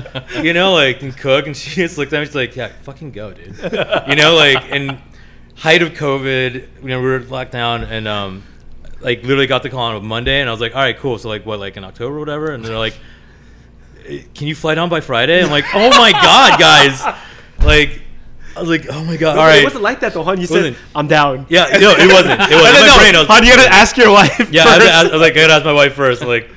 [0.44, 1.48] you know, like and cook.
[1.48, 2.26] And she just looked at me.
[2.28, 3.58] She's like, "Yeah, fucking go, dude."
[4.08, 5.02] You know, like in
[5.56, 8.44] height of COVID, you know, we were locked down and um,
[9.06, 11.18] like literally got the call on a Monday, and I was like, "All right, cool."
[11.18, 12.52] So like, what, like in October or whatever?
[12.52, 12.96] And they're like,
[14.08, 17.02] "Eh, "Can you fly down by Friday?" I'm like, "Oh my god, guys!"
[17.64, 18.02] Like,
[18.56, 20.40] I was like, "Oh my god!" All It right, wasn't like that though, hon.
[20.42, 20.76] You said.
[20.94, 22.42] "I'm down." yeah, no, it wasn't.
[22.42, 22.74] It wasn't.
[22.74, 24.50] No, My no, brain, I was- hon, you gotta ask your wife.
[24.52, 24.92] yeah, I, first.
[24.92, 26.22] I was like, I gotta ask my wife first.
[26.24, 26.50] Like,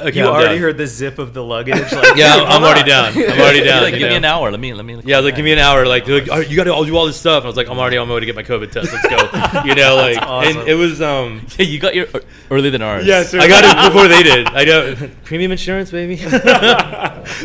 [0.00, 0.58] okay, You I'm already down.
[0.62, 1.74] heard the zip of the luggage.
[1.92, 3.06] Like, Yeah, hold I'm already down.
[3.16, 3.82] I'm already down.
[3.82, 4.50] like, give me an hour.
[4.50, 5.00] Let me let me.
[5.04, 5.86] Yeah, I was like, give me an hour.
[5.86, 7.38] Like, like, "Oh, you got to all do all this stuff.
[7.38, 8.92] And I was like, I'm already on my way to get my COVID test.
[8.92, 9.62] Let's go.
[9.68, 10.58] You know, like, awesome.
[10.60, 12.06] and it was um, Yeah, you got your
[12.50, 13.06] earlier than ours.
[13.06, 13.40] Yes, sir.
[13.40, 14.46] I got it before they did.
[14.48, 16.16] I know premium insurance, baby.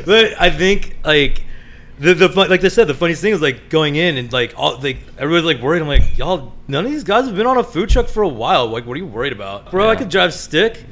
[0.05, 1.43] but I think like
[1.99, 4.53] the the fun- like I said, the funniest thing is like going in and like
[4.57, 5.81] all like everybody's like worried.
[5.81, 8.27] I'm like, y'all, none of these guys have been on a food truck for a
[8.27, 8.67] while.
[8.67, 9.89] Like, what are you worried about, bro?
[9.89, 10.83] I could drive stick.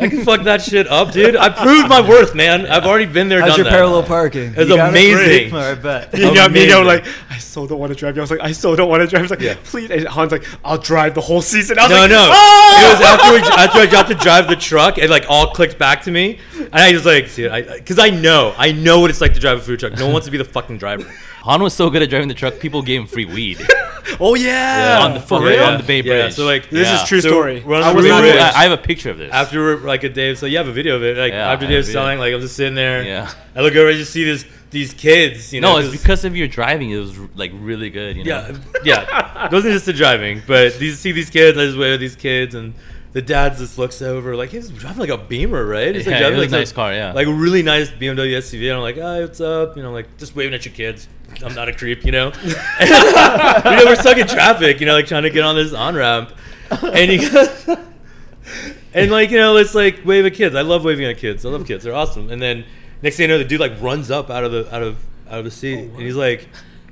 [0.00, 1.36] I can fuck that shit up, dude.
[1.36, 2.66] I proved my worth, man.
[2.66, 3.70] I've already been there, How's done your that.
[3.72, 4.54] parallel parking?
[4.56, 4.90] It's You got it?
[4.90, 5.54] amazing.
[5.54, 6.14] I bet.
[6.18, 8.16] You got me, you know, like, I so don't want to drive.
[8.18, 9.20] I was like, I so don't want to drive.
[9.20, 9.56] I was like, Yeah.
[9.64, 9.90] please.
[9.90, 11.78] And Han's like, I'll drive the whole season.
[11.78, 12.28] I was No, like, no.
[12.32, 15.52] "Ah!" It was after, we, after I got to drive the truck, it like all
[15.52, 19.00] clicked back to me, and I was like, "See, I because I know, I know
[19.00, 19.94] what it's like to drive a food truck.
[19.94, 21.10] No one wants to be the fucking driver."
[21.42, 22.58] Han was so good at driving the truck.
[22.58, 23.58] People gave him free weed
[24.20, 25.00] Oh yeah.
[25.02, 25.64] on the For yeah, real?
[25.64, 27.02] on the Bay Yeah, so, like, This Yeah.
[27.02, 27.62] is true So, story.
[27.64, 28.36] we're on I the was not Bridge.
[28.36, 29.32] I I have a picture of this.
[29.32, 31.16] After like a day, so you have a video of it.
[31.16, 32.00] Like Yeah, after I Dave's have a video.
[32.00, 33.02] selling, like I'm just sitting there.
[33.04, 33.30] Yeah.
[33.54, 35.52] I look over, I just see this these kids.
[35.52, 36.90] You know, no, it's 'cause- because of your driving.
[36.90, 38.16] It was like really good.
[38.16, 38.30] You know?
[38.30, 38.56] Yeah,
[39.06, 39.46] yeah.
[39.46, 41.56] It wasn't just the driving, but these see these kids.
[41.58, 42.74] I just wave at these kids, and
[43.12, 45.94] the dad just looks over like he's driving like a Beamer, right?
[45.94, 47.12] He's like Yeah, driving it was like a nice car, yeah.
[47.12, 48.68] like a really nice BMW SUV.
[48.68, 49.76] And I'm like, hi, what's up?
[49.76, 51.08] You know, like just waving at your kids.
[51.42, 52.32] I'm not a creep, you know.
[52.44, 55.94] you know, we're stuck in traffic, you know, like trying to get on this on
[55.94, 56.32] ramp,
[56.70, 57.68] and he goes,
[58.94, 60.54] and like you know, it's like wave at kids.
[60.54, 61.44] I love waving at kids.
[61.44, 61.84] I love kids.
[61.84, 62.30] They're awesome.
[62.30, 62.64] And then
[63.02, 64.96] next thing you know, the dude like runs up out of the out of
[65.28, 66.48] out of the seat, oh, and he's like,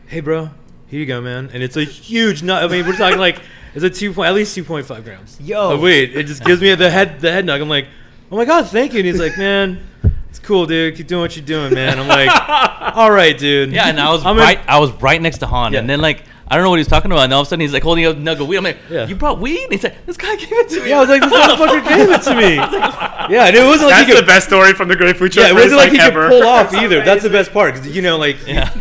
[0.07, 0.51] "Hey, bro,
[0.87, 2.63] here you go, man." And it's a huge nut.
[2.63, 3.41] I mean, we're talking like
[3.77, 5.39] it's a two point, at least two point five grams.
[5.41, 5.75] Yo.
[5.75, 6.17] of weed.
[6.17, 7.61] It just gives me the head the head nug.
[7.63, 7.87] I'm like,
[8.33, 9.81] "Oh my god, thank you." And he's like, "Man."
[10.29, 10.95] it's cool, dude.
[10.97, 11.99] Keep doing what you're doing, man.
[11.99, 12.29] I'm like,
[12.97, 13.73] all right, dude.
[13.73, 14.61] Yeah, and I was I'm in- right.
[14.69, 15.79] I was right next to Han, Yeah.
[15.79, 17.61] and then like I don't know what he's talking about, and all of a sudden
[17.63, 18.59] he's like holding a nug of weed.
[18.59, 19.07] I'm like, Yeah.
[19.09, 21.09] "You brought weed?" And he's like, "This guy gave it to me." yeah, I was
[21.09, 22.55] like, this motherfucker gave it to me.
[23.35, 25.47] Yeah, and it wasn't like That's he the best story from the Great Food Truck
[25.47, 27.03] yeah, it wasn't like he could pull off either.
[27.03, 28.73] That's the best part because you know, like, yeah.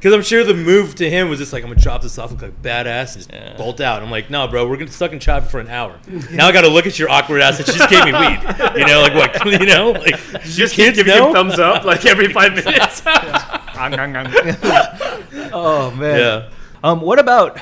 [0.00, 2.30] Because I'm sure the move to him was just like, I'm gonna drop this off,
[2.30, 3.54] look like badass, and just Yeah.
[3.58, 4.02] bolt out.
[4.02, 5.98] I'm like, no, bro, we're gonna stuck in traffic for an hour.
[6.32, 8.40] Now I got to look at your awkward ass that she just gave me weed.
[8.80, 9.44] You know, like what?
[9.60, 11.28] You know, like Just kids keep giving know?
[11.28, 13.02] him thumbs up like every five minutes.
[15.52, 16.18] oh man.
[16.18, 16.48] Yeah.
[16.82, 17.58] Um, what about?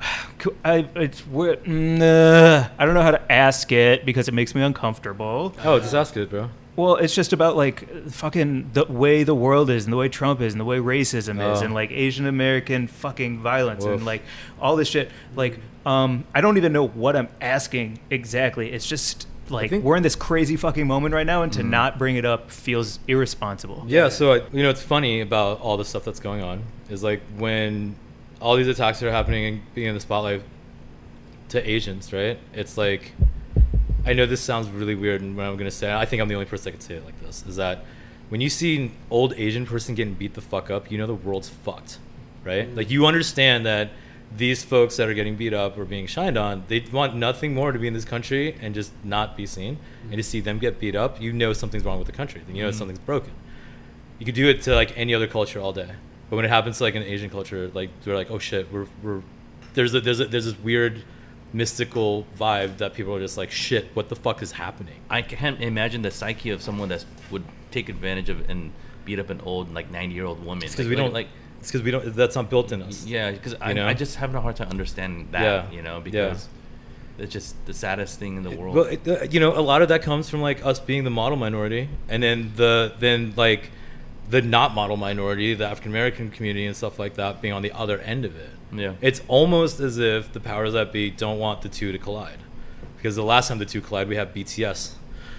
[0.64, 4.54] I it's we're- mm, uh, I don't know how to ask it because it makes
[4.54, 5.54] me uncomfortable.
[5.64, 6.50] Oh, just ask it, bro.
[6.76, 10.40] Well, it's just about like fucking the way the world is and the way Trump
[10.40, 11.64] is and the way racism is Oh.
[11.64, 13.96] and like Asian American fucking violence Woof.
[13.98, 14.22] and like
[14.60, 15.10] all this shit.
[15.36, 18.72] Like, um, I don't even know what I'm asking exactly.
[18.72, 21.98] It's just like think- we're in this crazy fucking moment right now, and to not
[21.98, 23.84] bring it up feels irresponsible.
[23.88, 27.02] Yeah, so I, you know, it's funny about all the stuff that's going on is
[27.02, 27.96] like when
[28.40, 30.42] all these attacks are happening and being in the spotlight
[31.48, 32.38] to Asians, right?
[32.54, 33.12] It's like
[34.04, 36.34] I know this sounds really weird, and what I'm gonna say, I think I'm the
[36.34, 37.84] only person that can say it like this, is that
[38.28, 41.14] when you see an old Asian person getting beat the fuck up, you know the
[41.14, 41.98] world's fucked,
[42.44, 42.68] right?
[42.68, 42.76] Mm.
[42.76, 43.90] Like you understand that
[44.36, 47.72] these folks that are getting beat up or being shined on, they want nothing more
[47.72, 50.24] to be in this country and just not be seen, and to mm.
[50.24, 52.74] see them get beat up, you know something's wrong with the country, you know mm.
[52.74, 53.32] something's broken.
[54.18, 55.90] You could do it to like any other culture all day.
[56.30, 58.86] But when it happens to like an asian culture like they're like oh shit we're,
[59.02, 59.22] we're
[59.74, 61.02] there's a there's a there's this weird
[61.52, 65.60] mystical vibe that people are just like shit what the fuck is happening I can't
[65.60, 68.72] imagine the psyche of someone that would take advantage of and
[69.04, 70.60] beat up an old like 90 year old woman.
[70.60, 71.28] because Like- we don't like.
[71.58, 73.86] it's because we don't that's not built in us Yeah, because I, know?
[73.86, 75.42] I just having a hard time understanding that.
[75.42, 76.00] Yeah, You know, yeah.
[76.02, 76.48] because
[77.18, 78.74] it's just the saddest thing in the world.
[78.76, 81.10] Well, it, uh, you know, a lot of that comes from like us being the
[81.10, 83.70] model minority, and then the then like
[84.30, 87.72] the not model minority, the African American community and stuff like that, being on the
[87.72, 88.50] other end of it.
[88.72, 88.94] Yeah.
[89.00, 92.38] it's almost as if the powers that be don't want the two to collide,
[92.96, 94.92] because the last time the two collide, we have BTS.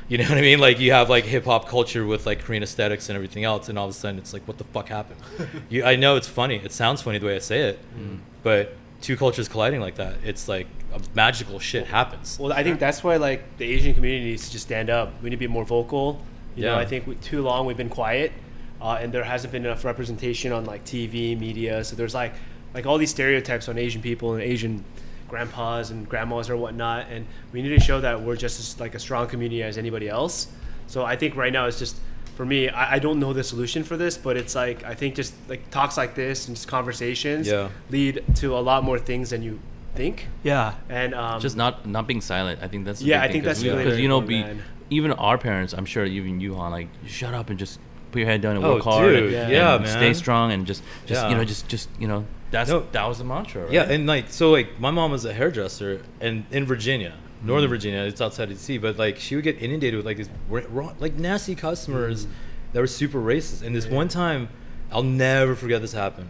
[0.10, 0.60] You know what I mean?
[0.60, 3.80] Like you have like hip hop culture with like Korean aesthetics and everything else, and
[3.80, 5.22] all of a sudden it's like, what the fuck happened?
[5.70, 6.58] you, I know it's funny.
[6.58, 8.18] It sounds funny the way I say it, Mm.
[8.44, 12.38] but two cultures colliding like that, it's like a magical shit happens.
[12.38, 15.14] Well, I think that's why like the Asian community needs to just stand up.
[15.24, 16.22] We need to be more vocal.
[16.58, 16.80] You know, Yeah.
[16.80, 18.34] I think we, too long we've been quiet,
[18.82, 21.84] uh, and there hasn't been enough representation on like TV, media.
[21.86, 22.34] So there's like
[22.74, 24.84] like all these stereotypes on Asian people and Asian
[25.28, 28.96] grandpas and grandmas or whatnot, and we need to show that we're just as like
[28.96, 30.48] a strong community as anybody else.
[30.88, 31.96] So I think right now it's just
[32.36, 32.68] for me.
[32.70, 35.70] I, I don't know the solution for this, but it's like I think just like
[35.72, 37.70] talks like this and just conversations Yeah.
[37.90, 39.60] lead to a lot more things than you
[39.96, 40.28] think.
[40.44, 40.74] Yeah.
[40.90, 42.60] And um, just not not being silent.
[42.62, 44.44] I think that's the Yeah, I think that's we- really because you know, be
[44.90, 45.74] even our parents.
[45.74, 47.80] I'm sure even you, Han, like shut up and just
[48.12, 49.06] put your head down and Oh, work hard.
[49.06, 49.94] dude, and, yeah, and man.
[49.98, 51.30] stay strong and just just Yeah.
[51.30, 52.86] you know just just you know that's No.
[52.92, 53.64] that was the mantra.
[53.64, 53.72] Right?
[53.72, 57.48] Yeah, and like so, like my mom was a hairdresser, and in Virginia, mm-hmm.
[57.48, 60.30] Northern Virginia, it's outside of DC, but like she would get inundated with like these
[60.50, 62.34] ra- like nasty customers mm-hmm.
[62.74, 63.64] that were super racist.
[63.64, 64.50] And this one time,
[64.92, 66.30] I'll never forget this happened.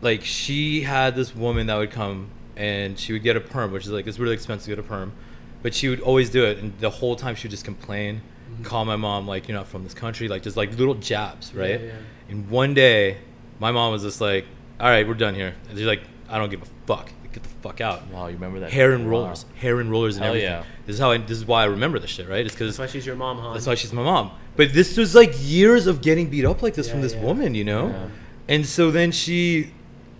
[0.00, 3.84] Like she had this woman that would come and she would get a perm, which
[3.84, 5.12] is like it's really expensive to get a perm,
[5.62, 8.20] but she would always do it, and the whole time she would just complain,
[8.52, 8.62] mm-hmm.
[8.62, 11.80] call my mom like you're not from this country, like just like little jabs, right?
[11.80, 11.92] yeah.
[12.28, 13.18] And one day,
[13.58, 14.44] my mom was just like,
[14.80, 17.10] "All right, we're done here." And she's like, "I don't give a fuck.
[17.32, 18.72] Get the fuck out." Wow, you remember that?
[18.72, 19.10] Hair and Wow.
[19.22, 20.50] rollers, hair and rollers, and Hell everything.
[20.50, 20.64] yeah.
[20.86, 21.10] This is how.
[21.12, 22.44] I, this is why I remember this shit, right?
[22.44, 23.52] It's because That's why she's your mom, huh?
[23.54, 24.30] that's why she's my mom.
[24.56, 27.22] But this was like years of getting beat up like this from this yeah.
[27.22, 27.88] woman, you know.
[27.88, 28.08] Yeah.
[28.48, 29.72] And so then she,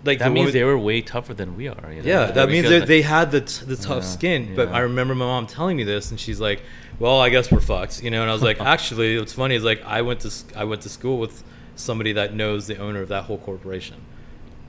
[0.05, 1.91] like, That the means woman- they were way tougher than we are.
[1.91, 2.07] You know?
[2.07, 4.55] yeah, that means Because that they had the, t- the tough Yeah, skin.
[4.55, 4.75] But yeah.
[4.75, 6.61] I remember my mom telling me this, and she's like,
[6.99, 8.21] "Well, I guess we're fucked," you know.
[8.21, 10.83] And I was like, "Actually, what's funny is like I went to s- I went
[10.83, 11.43] to school with
[11.75, 13.97] somebody that knows the owner of that whole corporation.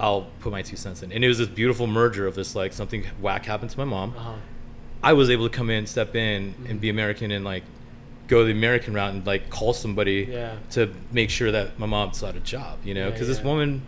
[0.01, 2.73] I'll put my two cents in, and it was this beautiful merger of this like
[2.73, 4.15] something whack happened to my mom.
[4.17, 4.33] Uh-huh.
[5.03, 7.65] I was able to come in, step in, and be American, and like
[8.29, 10.55] go the American route and like call somebody Yeah.
[10.71, 13.07] to make sure that my mom still had a job, you know?
[13.07, 13.83] Yeah, Because this woman,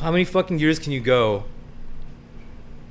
[0.00, 1.44] how many fucking years can you go?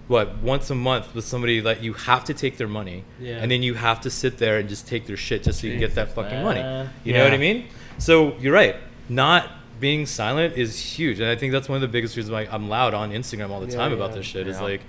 [0.07, 3.37] What once a month with somebody that you have to take their money, Yeah.
[3.37, 5.73] and then you have to sit there and just take their shit just so you
[5.73, 6.59] can get that fucking money.
[6.59, 7.19] You Yeah.
[7.19, 7.65] know what I mean?
[7.99, 8.75] So you're right.
[9.07, 9.49] Not
[9.83, 12.69] being silent is huge, and I think that's one of the biggest reasons why I'm
[12.69, 14.47] loud on Instagram all the Yeah, time about this shit.
[14.47, 14.81] Is like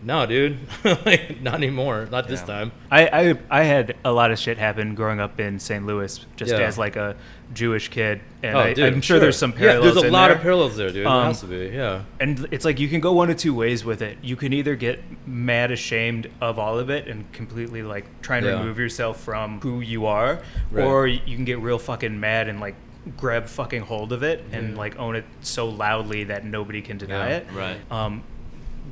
[0.00, 0.56] no, dude,
[1.04, 2.70] like, not anymore, not this time.
[2.90, 5.84] I, I I had a lot of shit happen growing up in St.
[5.84, 6.58] Louis, just Yeah.
[6.68, 7.16] as like a
[7.52, 9.84] Jewish kid, and oh, I, dude, I'm sure, there's some parallels.
[9.86, 10.36] Yeah, there's a in lot there.
[10.36, 11.04] of parallels there, dude.
[11.06, 12.02] Um, it has to be, yeah.
[12.20, 14.18] and it's like you can go one of two ways with it.
[14.22, 18.46] You can either get mad ashamed of all of it and completely like try and
[18.46, 18.60] Yeah.
[18.60, 20.84] remove yourself from who you are, Right.
[20.86, 22.76] or you can get real fucking mad and like
[23.16, 27.30] grab fucking hold of it and like own it so loudly that nobody can deny
[27.30, 27.36] Yeah.
[27.36, 27.46] it.
[27.52, 27.78] Right.
[27.90, 28.22] Um,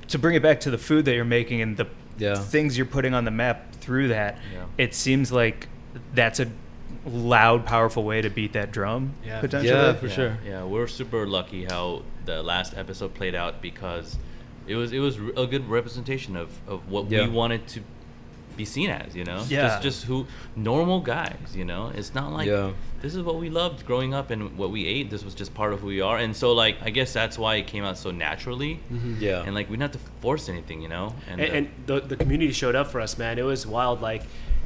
[0.09, 1.87] to bring it back to the food that you're making and the
[2.19, 2.35] Yeah.
[2.37, 4.65] things you're putting on the map through that, Yeah.
[4.79, 5.69] it seems like
[6.15, 6.47] that's a
[7.05, 9.13] loud, powerful way to beat that drum.
[9.25, 9.41] Yeah.
[9.41, 9.75] potentially.
[9.75, 10.39] Yeah, for yeah, sure.
[10.47, 14.17] Yeah, we're super lucky how the last episode played out because
[14.67, 17.23] it was it was a good representation of, of what Yeah.
[17.25, 17.81] we wanted to
[18.57, 19.45] be seen as, you know?
[19.49, 19.69] Yeah.
[19.69, 21.93] Just just who normal guys, you know?
[21.95, 22.73] It's not like Yeah.
[23.03, 25.11] this is what we loved growing up and what we ate.
[25.11, 26.17] This was just part of who we are.
[26.19, 28.81] And so like I guess that's why it came out so naturally.
[29.19, 29.43] Yeah.
[29.45, 31.15] And like we didn't have to force anything, you know?
[31.29, 33.39] and, uh, and the, the community showed up for us, man.
[33.39, 34.01] It was wild.
[34.01, 34.23] Like,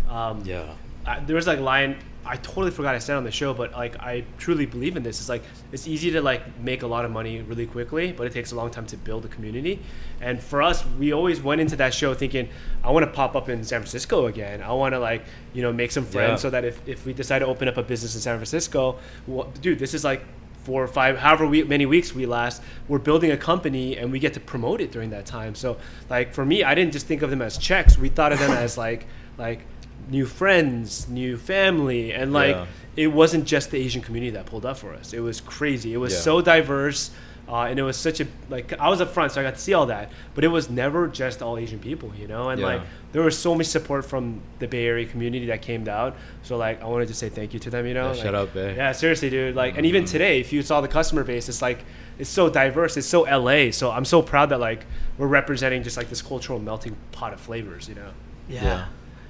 [0.08, 0.74] um, Yeah.
[1.06, 3.72] I, there was like a line I totally forgot I said on the show, but
[3.72, 5.20] like I truly believe in this.
[5.20, 8.32] It's like it's easy to like make a lot of money really quickly, but it
[8.32, 9.80] takes a long time to build a community.
[10.20, 12.48] And for us, we always went into that show thinking,
[12.84, 14.62] I want to pop up in San Francisco again.
[14.62, 16.36] I want to like you know make some friends Yeah.
[16.36, 19.50] so that if, if we decide to open up a business in San Francisco, well,
[19.62, 20.22] dude, this is like
[20.64, 24.18] four or five, however we, many weeks we last, we're building a company and we
[24.18, 25.54] get to promote it during that time.
[25.54, 25.78] So
[26.10, 27.96] like for me, I didn't just think of them as checks.
[27.96, 29.06] We thought of them as like
[29.38, 29.60] like
[30.08, 32.66] new friends, new family, and like Yeah.
[32.96, 35.12] it wasn't just the Asian community that pulled up for us.
[35.12, 35.92] It was crazy.
[35.92, 36.20] It was Yeah.
[36.20, 37.10] so diverse.
[37.48, 39.60] Uh, and it was such a like I was up front, so I got to
[39.60, 40.12] see all that.
[40.36, 42.48] But it was never just all Asian people, you know.
[42.50, 42.66] And Yeah.
[42.66, 46.14] like there was so much support from the Bay Area community that came out.
[46.44, 48.04] So like I wanted to say thank you to them, you know.
[48.04, 48.74] Yeah, Like, shout out, Bay.
[48.76, 49.56] Yeah, seriously, dude.
[49.56, 51.80] Like, and even today, if you saw the customer base, it's like
[52.20, 52.96] it's so diverse.
[52.96, 53.72] It's so LA.
[53.72, 54.84] So I'm so proud that like
[55.18, 58.10] we're representing just like this cultural melting pot of flavors, you know.
[58.48, 58.84] Yeah.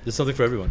[0.04, 0.70] There's something for everyone.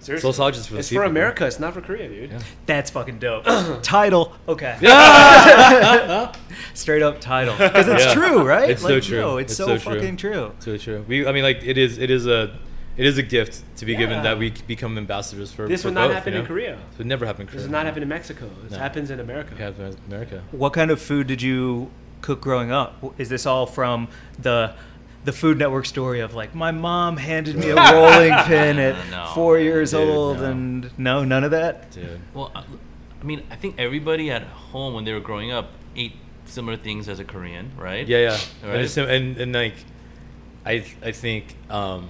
[0.00, 1.16] Seriously, Seoul Sausage is for the it's people, for man.
[1.22, 1.46] America.
[1.46, 2.30] It's not for Korea, dude.
[2.32, 2.40] Yeah.
[2.66, 3.44] That's fucking dope.
[3.82, 4.32] title.
[4.48, 4.76] Okay.
[6.74, 7.54] Straight up title.
[7.56, 8.14] Because it's Yeah.
[8.14, 8.70] true, right?
[8.70, 9.20] It's so Like, true.
[9.20, 9.94] No, it's, It's so, so true.
[10.00, 10.52] fucking true.
[10.56, 11.04] It's really true.
[11.06, 11.98] We, I mean, like it is.
[11.98, 12.58] It is a.
[12.94, 14.22] It is a gift to be given Yeah.
[14.24, 15.66] that we become ambassadors for.
[15.66, 16.48] This for would not both, happen you in know?
[16.48, 16.78] Korea.
[16.90, 17.56] This would never happen in Korea.
[17.58, 18.50] This does not happen in Mexico.
[18.64, 18.78] This No.
[18.78, 19.54] happens in America.
[19.54, 20.42] It happens in America.
[20.50, 23.02] What kind of food did you cook growing up?
[23.18, 24.74] Is this all from the
[25.24, 29.30] the Food Network story of like my mom handed me a rolling pin at No.
[29.34, 30.44] four years Dude, old, no.
[30.50, 31.90] and no, none of that.
[31.92, 32.20] Dude.
[32.34, 32.64] Well, I
[33.20, 37.08] I mean, I think everybody at home when they were growing up ate similar things
[37.08, 38.06] as a Korean, right?
[38.06, 38.30] Yeah, yeah.
[38.64, 38.72] Right?
[38.74, 39.74] And, it's, and and like,
[40.66, 42.08] I I think um,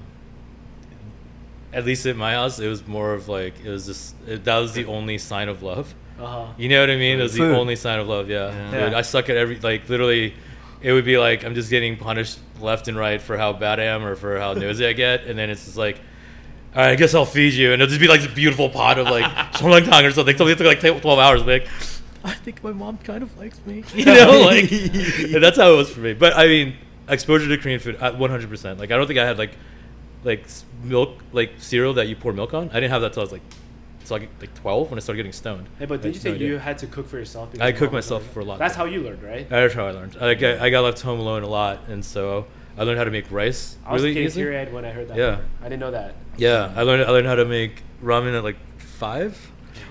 [1.72, 4.58] at least at my house, it was more of like it was just it, that
[4.58, 5.94] was the only sign of love.
[6.18, 6.46] Uh-huh.
[6.56, 7.18] You know what I mean?
[7.18, 7.50] It was Food.
[7.50, 8.28] the only sign of love.
[8.28, 8.48] Yeah.
[8.50, 8.70] Yeah.
[8.70, 8.98] Dude, Yeah.
[8.98, 10.34] I suck at every like literally.
[10.82, 13.84] It would be like I'm just getting punished left and right for how bad I
[13.84, 16.00] am or for how nosy I get, and then it's just like.
[16.74, 18.96] All right, I guess I'll feed you, and it'll just be like this beautiful pot
[18.96, 20.34] of like tang or something.
[20.34, 21.44] Something took like twelve hours.
[21.44, 21.68] Like,
[22.24, 25.76] I think my mom kind of likes me, you know, like and that's how it
[25.76, 26.14] was for me.
[26.14, 26.76] But I mean,
[27.08, 28.78] exposure to Korean food, uh, one hundred percent.
[28.78, 29.50] Like, I don't think I had like
[30.24, 30.46] like
[30.82, 32.70] milk, like cereal that you pour milk on.
[32.70, 33.42] I didn't have that till I was like,
[34.12, 35.66] till like, like twelve when I started getting stoned.
[35.78, 37.50] Hey, but I did you say no you had to cook for yourself?
[37.50, 38.58] because I your cooked myself for a lot.
[38.58, 39.48] That's how you learned, right?
[39.48, 40.20] That's how I learned.
[40.20, 42.46] Like, I, I got left home alone a lot, and so
[42.76, 44.44] I learned how to make rice I was really getting easily.
[44.44, 45.16] teary-eyed when I heard that.
[45.16, 45.30] Yeah.
[45.30, 45.44] number.
[45.60, 46.14] I didn't know that.
[46.36, 49.38] Yeah, I learned I learned how to make ramen at like five.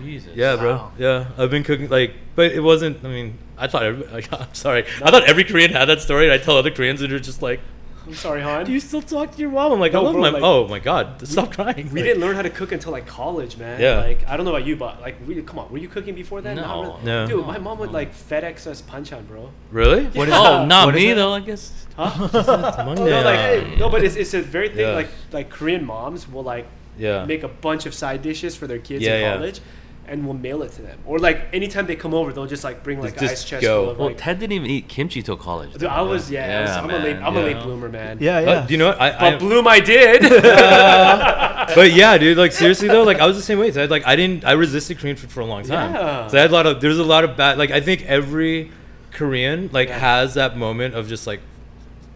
[0.02, 0.36] Jesus.
[0.36, 0.76] Yeah, bro.
[0.76, 0.92] Wow.
[0.98, 3.04] Yeah, I've been cooking like, but it wasn't.
[3.04, 3.84] I mean, I thought.
[3.84, 4.86] Every, like, I'm sorry.
[5.04, 6.26] I thought every Korean had that story.
[6.26, 7.60] And I tell other Koreans, and they're just like,
[8.08, 8.66] I'm sorry, Han.
[8.66, 10.44] "Do you still talk to your mom?" I'm like, No, "I love bro, my." like-
[10.44, 11.76] oh my god, stop crying.
[11.94, 13.80] we Like, didn't learn how to cook until like college, man.
[13.80, 13.98] Yeah.
[14.02, 16.42] Like I don't know about you, but like we come on, were you cooking before
[16.42, 16.56] that?
[16.56, 16.82] Not No.
[16.94, 17.04] really.
[17.06, 17.28] No.
[17.28, 18.00] Dude, my mom would No.
[18.00, 19.50] like FedEx us panchan, bro.
[19.72, 20.06] Really?
[20.08, 20.68] What is Oh, that?
[20.68, 21.16] not What is me that?
[21.16, 21.34] though.
[21.34, 21.86] I guess.
[21.96, 22.30] Huh?
[22.86, 23.10] Monday.
[23.10, 23.78] no, like Yeah.
[23.78, 24.80] no, but it's it's a very thing.
[24.80, 24.94] Yeah.
[24.96, 26.66] Like like Korean moms will like
[26.98, 27.26] Yeah.
[27.26, 29.58] make a bunch of side dishes for their kids Yeah, in college.
[29.60, 29.64] yeah.
[30.12, 30.20] College.
[30.20, 32.84] And we'll mail it to them, or like anytime they come over, they'll just like
[32.84, 33.82] bring like Just- an ice chest go.
[33.84, 34.18] full of Well, like.
[34.18, 35.74] Ted didn't even eat kimchi till college.
[35.74, 37.16] Dude, I was yeah, I was, Yeah, I'm a late.
[37.18, 38.18] I'm a late bloomer, man.
[38.20, 38.50] Yeah, yeah.
[38.50, 39.02] Uh, do you know what?
[39.02, 40.22] I, But I bloom I did.
[41.76, 42.38] but yeah, dude.
[42.38, 43.72] Like seriously though, like I was the same way.
[43.72, 44.44] So I like I didn't.
[44.46, 45.94] I resisted Korean food for a long time.
[45.94, 46.28] Yeah.
[46.28, 46.82] So I had a lot of.
[46.82, 47.58] There's a lot of bad.
[47.58, 48.72] Like I think every
[49.12, 50.00] Korean like Yeah.
[50.00, 51.40] has that moment of just like,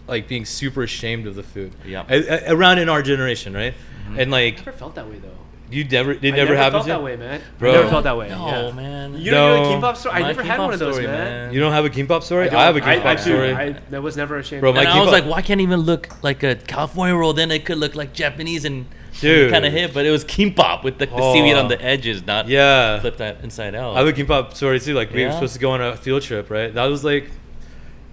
[0.08, 1.73] like being super ashamed of the food.
[1.86, 2.05] Yeah.
[2.10, 3.73] A- a- around in our generation, right?
[4.17, 4.55] And like.
[4.55, 5.29] I like never felt that way though.
[5.75, 6.11] You never.
[6.13, 6.97] It I never, never happened felt to you?
[6.97, 7.41] that way, man.
[7.59, 7.71] Bro.
[7.71, 8.29] I never felt that way.
[8.29, 8.71] No, yeah.
[8.71, 9.17] man.
[9.17, 9.81] You don't know No.
[9.81, 10.15] the kimbap story?
[10.15, 11.53] I My never had kimbap one of those, story, man.
[11.53, 12.45] You don't have a kimbap story?
[12.49, 12.55] don't.
[12.59, 13.53] I, have a kimbap I, I, story.
[13.53, 14.61] I, that was never ashamed.
[14.61, 14.75] Bro, of.
[14.75, 17.34] my and I was kimbap- like, why can't it even look like a California roll?
[17.34, 18.86] Then it could look like Japanese and
[19.21, 19.51] Dude.
[19.51, 19.91] kind of hip.
[19.93, 21.34] But it was kimbap with the, the Oh.
[21.34, 22.99] seaweed on the edges, not yeah.
[22.99, 23.95] flipped that inside out.
[23.95, 24.93] I have a kimbap story too.
[24.93, 26.73] Like we were supposed to go on a field trip, right?
[26.73, 27.30] That was like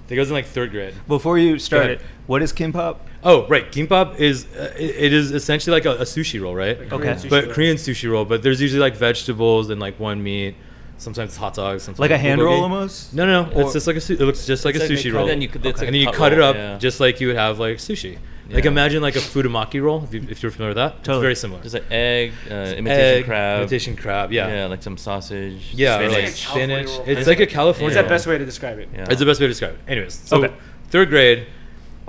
[0.07, 0.95] think I was in like third grade.
[1.09, 2.99] Before you start it, what is kimbap?
[3.25, 3.71] Oh, right.
[3.71, 6.79] Kimbap is uh, it, it is essentially like a, a sushi roll, right?
[6.79, 6.89] Okay.
[6.89, 7.55] Korean sushi but roll.
[7.55, 8.25] Korean sushi roll.
[8.25, 10.57] But there's usually like vegetables and like one meat.
[11.03, 11.83] Sometimes it's hot dogs.
[11.83, 13.13] Sometimes Like a hand roll almost?
[13.13, 13.53] No, no, no.
[13.53, 14.01] Or- it's just like a.
[14.01, 15.27] Su- it looks just like a sushi roll.
[15.29, 16.79] it and you could- it's like and a you cut cut it up yeah.
[16.79, 18.19] just like you would have like sushi.
[18.51, 21.03] Like imagine like a futomaki roll if, you, if you're familiar with that.
[21.03, 21.17] Totally.
[21.19, 21.63] It's very similar.
[21.63, 24.31] Just like egg, uh, imitation Egg, crab, imitation crab.
[24.31, 26.37] Yeah, yeah, like some sausage, Yeah, or like spinach.
[26.37, 26.87] spinach.
[26.87, 27.09] California roll.
[27.09, 27.85] It's It's like a California.
[27.87, 28.03] What's Yeah.
[28.03, 28.89] that best way to describe it?
[28.95, 29.07] Yeah.
[29.09, 29.81] It's the best way to describe it.
[29.91, 30.53] Anyways, so Okay.
[30.91, 31.47] third grade,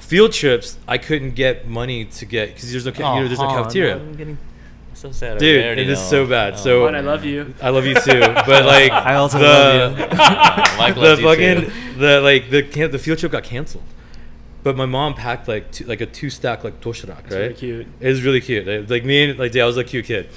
[0.01, 0.77] field trips.
[0.85, 3.63] I couldn't get money to get because there's no ca- you know, there's no Aw,
[3.63, 4.01] cafeteria.
[5.03, 5.37] I'm getting so sad.
[5.39, 6.05] Dude, I already it is know.
[6.05, 6.53] so bad.
[6.53, 7.53] Oh, So- Juan, I love you.
[7.61, 10.05] I love you too, but like I also the, love you.
[10.77, 11.99] Mike the fucking too.
[11.99, 13.83] the like the can- the field trip got canceled.
[14.63, 17.31] But my mom packed like two, like a two stack like doshirak, right?
[17.31, 17.87] really cute.
[17.99, 18.65] It was really cute.
[18.65, 20.29] Like like, me and like dude, I was a cute kid,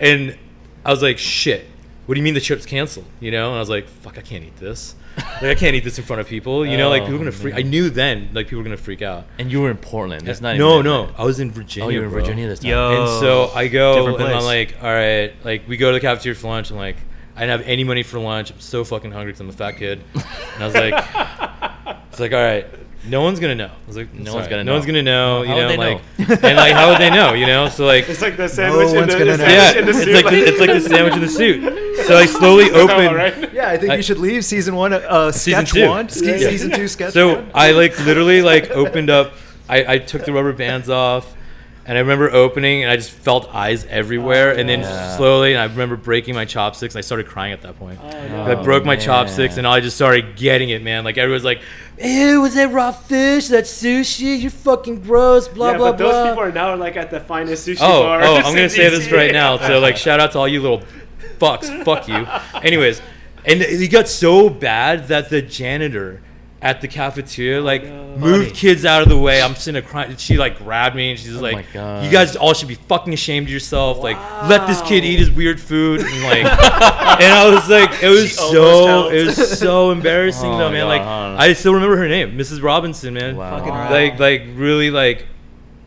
[0.00, 0.36] and
[0.84, 1.66] I was like, shit.
[2.06, 3.04] What do you mean the trip's canceled?
[3.20, 4.94] You know, and I was like, fuck, I can't eat this.
[5.18, 6.64] Like I can't eat this in front of people.
[6.66, 7.54] You know, like people are gonna Oh, freak.
[7.54, 9.24] I knew then like people were gonna freak out.
[9.38, 10.26] And you were in Portland.
[10.26, 11.86] That's not no, even no, I was in Virginia.
[11.86, 12.20] Oh, you were in bro.
[12.20, 12.70] Virginia this time.
[12.70, 13.02] Yo.
[13.02, 14.72] And so I go Different and I'm place.
[14.72, 16.70] like, all right, like we go to the cafeteria for lunch.
[16.70, 16.96] I'm like,
[17.36, 18.50] I didn't have any money for lunch.
[18.50, 20.02] I'm so fucking hungry because I'm a fat kid.
[20.14, 20.94] And I was like,
[22.10, 22.66] it's like, all right,
[23.06, 23.66] no one's gonna know.
[23.66, 25.44] I was like, No no one's one's gonna no one's gonna know.
[25.44, 26.00] How you know, they like,
[26.44, 27.32] and like, how would they know?
[27.34, 29.44] You know, so like, It's like the sandwich one's in the, gonna the know.
[29.44, 30.14] yeah, in the it's suit.
[30.14, 32.06] like the, it's like the sandwich in the suit.
[32.06, 33.14] So I slowly open.
[33.14, 33.52] right?
[33.52, 35.88] Yeah, I think I- you should leave season one, uh, Season sketch two.
[35.88, 36.48] one, ske- Yeah, yeah.
[36.50, 37.50] season two, sketch So one.
[37.54, 39.32] I like literally like opened up.
[39.68, 41.34] I, I took the rubber bands off,
[41.88, 45.16] and I remember opening, and I just felt eyes everywhere, and then Yeah.
[45.16, 46.94] slowly, and I remember breaking my chopsticks.
[46.94, 47.98] And I started crying at that point.
[48.02, 49.04] Oh, I Oh, broke my oh, man.
[49.04, 51.02] chopsticks, and I just started getting it, man.
[51.02, 51.60] Like everyone's like,
[52.00, 53.48] "Ew, was that raw fish?
[53.48, 54.40] That sushi?
[54.40, 56.28] You're fucking gross." Blah yeah, blah but those blah.
[56.28, 58.22] people are now like at the finest sushi Oh, bar.
[58.22, 59.56] oh, I'm gonna in say this right now.
[59.58, 60.82] So like, shout out to all you little
[61.40, 61.84] fucks.
[61.84, 62.26] Fuck you.
[62.62, 63.00] Anyways,
[63.44, 66.20] and it got so bad that the janitor
[66.60, 69.40] at the cafeteria oh, like moved kids out of the way.
[69.40, 70.16] I'm sitting there crying.
[70.16, 73.46] She like grabbed me and she's Oh like, "You guys all should be fucking ashamed
[73.46, 73.98] of yourself.
[73.98, 74.16] Like,
[74.48, 78.30] let this kid eat his weird food." And like, and I was like, it was
[78.30, 80.88] She so it was so embarrassing Oh though, my man.
[80.88, 82.62] Like, I still remember her name, Mrs.
[82.62, 83.36] Robinson, man.
[83.36, 83.58] Wow.
[83.58, 84.10] Fucking right.
[84.10, 85.26] Like, like really like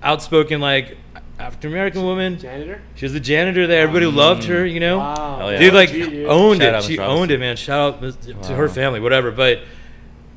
[0.02, 0.98] outspoken, like
[1.38, 2.40] African American woman.
[2.40, 2.82] Janitor.
[2.96, 3.82] She was the janitor there.
[3.82, 4.16] Everybody mm.
[4.16, 5.00] loved her, you know.
[5.00, 5.50] Wow.
[5.50, 5.60] Yeah.
[5.60, 6.84] Dude, like Gee, owned Shout it.
[6.84, 7.58] She Miss owned it, man.
[7.58, 8.56] Shout out to Wow.
[8.56, 9.32] her family, whatever.
[9.32, 9.64] But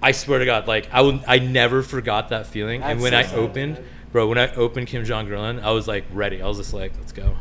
[0.05, 2.83] I swear to God, like I would, I never forgot that feeling.
[2.83, 3.85] and when so I sad, opened, man.
[4.13, 6.43] bro, when I opened Kim Jong Un, I was like ready.
[6.43, 7.35] I was just like, let's go.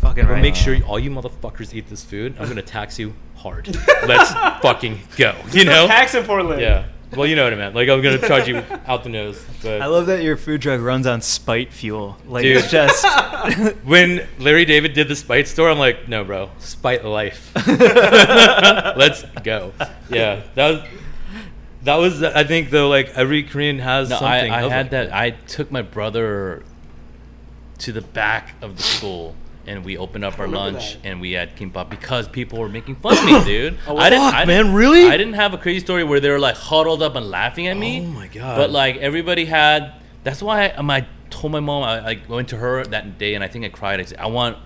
[0.00, 0.42] Fucking I'm right.
[0.42, 2.34] make sure all you motherfuckers eat this food.
[2.40, 3.68] I'm gonna tax you hard.
[4.06, 5.36] Let's fucking go.
[5.52, 5.86] You know?
[5.86, 6.60] Tax in Portland.
[6.60, 6.86] Yeah.
[7.16, 7.76] Well, you know what I meant.
[7.76, 9.40] Like I'm gonna charge you out the nose.
[9.62, 12.16] But I love that your food truck runs on spite fuel.
[12.26, 12.56] Like Dude.
[12.56, 13.06] it's just
[13.84, 17.52] when Larry David did the Spite store, I'm like, no, bro, Spite life.
[17.66, 19.72] Let's go.
[20.10, 20.82] Yeah, that was.
[21.88, 22.88] That was, I think, though.
[22.88, 24.52] Like every Korean has No, I, something.
[24.52, 25.12] I of had like that.
[25.14, 26.62] I took my brother
[27.78, 29.34] to the back of the school,
[29.66, 31.08] and we opened up our lunch, that.
[31.08, 33.78] and we had kimbap because people were making fun of me, dude.
[33.86, 35.06] Oh, I didn't, fuck, I man, didn't- really?
[35.06, 37.76] I didn't have a crazy story where they were like huddled up and laughing at
[37.76, 38.00] me.
[38.00, 38.56] Oh my God.
[38.56, 39.94] But like everybody had.
[40.24, 41.84] That's why I, um, I told my mom.
[41.84, 44.00] I, I went to her that day, and I think I cried.
[44.00, 44.58] I said, "I want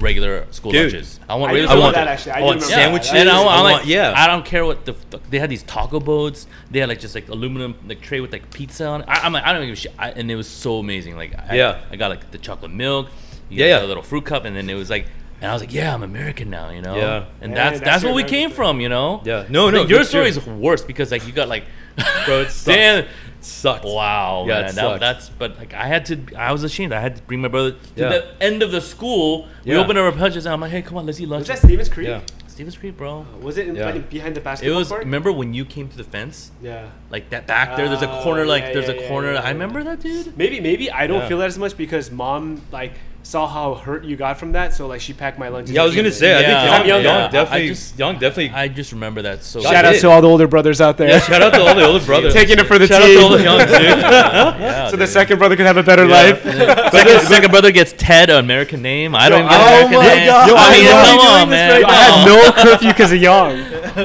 [0.00, 1.20] regular school Dude, lunches.
[1.28, 2.32] I want I regular I want that actually.
[2.32, 3.10] I I want sandwiches.
[3.10, 3.18] that.
[3.18, 4.14] And I, I I'm like, yeah.
[4.16, 4.94] I don't care what the.
[5.28, 6.46] They had these taco boats.
[6.70, 9.08] They had like just like aluminum like tray with like pizza on it.
[9.08, 9.92] I, I'm like, I don't give a shit.
[9.98, 11.16] I, and it was so amazing.
[11.16, 11.80] Like, I, Yeah.
[11.90, 13.08] I got like the chocolate milk.
[13.48, 13.86] You Yeah, yeah, yeah.
[13.86, 15.06] A little fruit cup, and then it was like,
[15.40, 16.96] and I was like, yeah, I'm American now, you know.
[16.96, 17.24] Yeah.
[17.40, 18.56] And that's that's that's your where we came thing.
[18.56, 19.22] from, you know.
[19.24, 19.46] Yeah.
[19.48, 21.64] No, no, Your story is worse because like you got like,
[22.26, 23.06] Bro, damn.
[23.44, 23.84] Sucked.
[23.84, 25.00] Wow, Yeah, man, that, sucks.
[25.00, 26.18] that's but like I had to.
[26.36, 26.92] I was ashamed.
[26.92, 28.08] I had to bring my brother to Yeah.
[28.08, 29.48] the end of the school.
[29.64, 29.78] We Yeah.
[29.78, 31.88] opened our punches, and I'm like, "Hey, come on, let's eat lunch." Was that Stevens
[31.88, 32.08] Creek?
[32.08, 32.20] Yeah.
[32.46, 33.24] Stevens Creek, bro.
[33.40, 33.86] Was it in, Yeah.
[33.86, 34.88] like, behind the It basketball was.
[34.88, 35.04] court?
[35.04, 36.50] Remember when you came to the fence?
[36.62, 36.86] Yeah.
[37.08, 37.88] Like that back there.
[37.88, 38.44] There's a Oh, corner.
[38.44, 39.32] Like yeah, there's yeah, a yeah, corner.
[39.32, 40.36] yeah, I remember that dude.
[40.36, 41.28] Maybe maybe I don't Yeah.
[41.28, 44.86] feel that as much because mom like saw how hurt you got from that, so
[44.86, 45.68] like she packed my lunch.
[45.70, 46.34] Yeah, I was gonna say.
[46.34, 46.60] I Yeah.
[46.62, 47.28] I'm Young, young, Young yeah.
[47.28, 47.64] definitely.
[47.64, 48.50] I just- Young definitely.
[48.50, 49.60] I just remember that so.
[49.60, 51.08] Shout Shout out to all the older brothers out there.
[51.08, 52.32] yeah, shout out to all the older brothers.
[52.32, 53.18] Taking it for the shout team.
[53.18, 53.70] out to all the young dude.
[54.60, 56.14] Yeah, so the second brother could have a better Yeah.
[56.22, 56.42] life.
[56.92, 59.14] second, second brother gets Ted, an American name.
[59.14, 60.26] I don't even get oh an American my name.
[60.26, 60.48] God.
[60.48, 61.70] Yo, I mean, I love come on, man.
[61.70, 63.56] right I had no curfew because of young.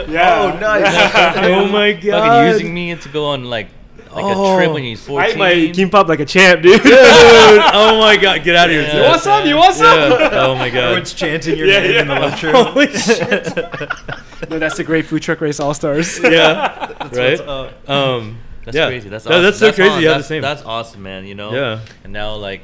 [0.09, 0.33] Yeah.
[0.45, 1.45] Oh, nice.
[1.45, 2.27] oh my god.
[2.27, 3.67] Fucking using me to go on like
[4.15, 5.29] like a trip when he's I 14.
[5.31, 6.81] ate my kimbap like a champ, dude.
[6.83, 8.81] Dude, oh my god, get out of here.
[8.83, 8.91] Yeah.
[8.91, 9.01] Ted.
[9.03, 9.47] you want some?
[9.47, 9.97] You want some?
[10.11, 10.29] Yeah.
[10.33, 10.83] Oh my god.
[10.83, 12.01] Everyone's chanting your Yeah, name yeah.
[12.01, 12.53] in the lunchroom.
[12.65, 14.49] Holy shit.
[14.49, 16.19] no, that's the great food truck race all stars.
[16.19, 16.87] Yeah.
[17.01, 17.39] What's right.
[17.41, 17.89] up.
[17.89, 18.37] Um.
[18.63, 18.87] That's yeah.
[18.87, 19.09] crazy.
[19.09, 19.43] That's That- awesome.
[19.43, 19.91] that's so crazy.
[19.91, 20.41] aw- You have the that's, same.
[20.41, 21.25] That's awesome, man.
[21.27, 21.53] You know.
[21.53, 21.79] Yeah.
[22.03, 22.61] And now like,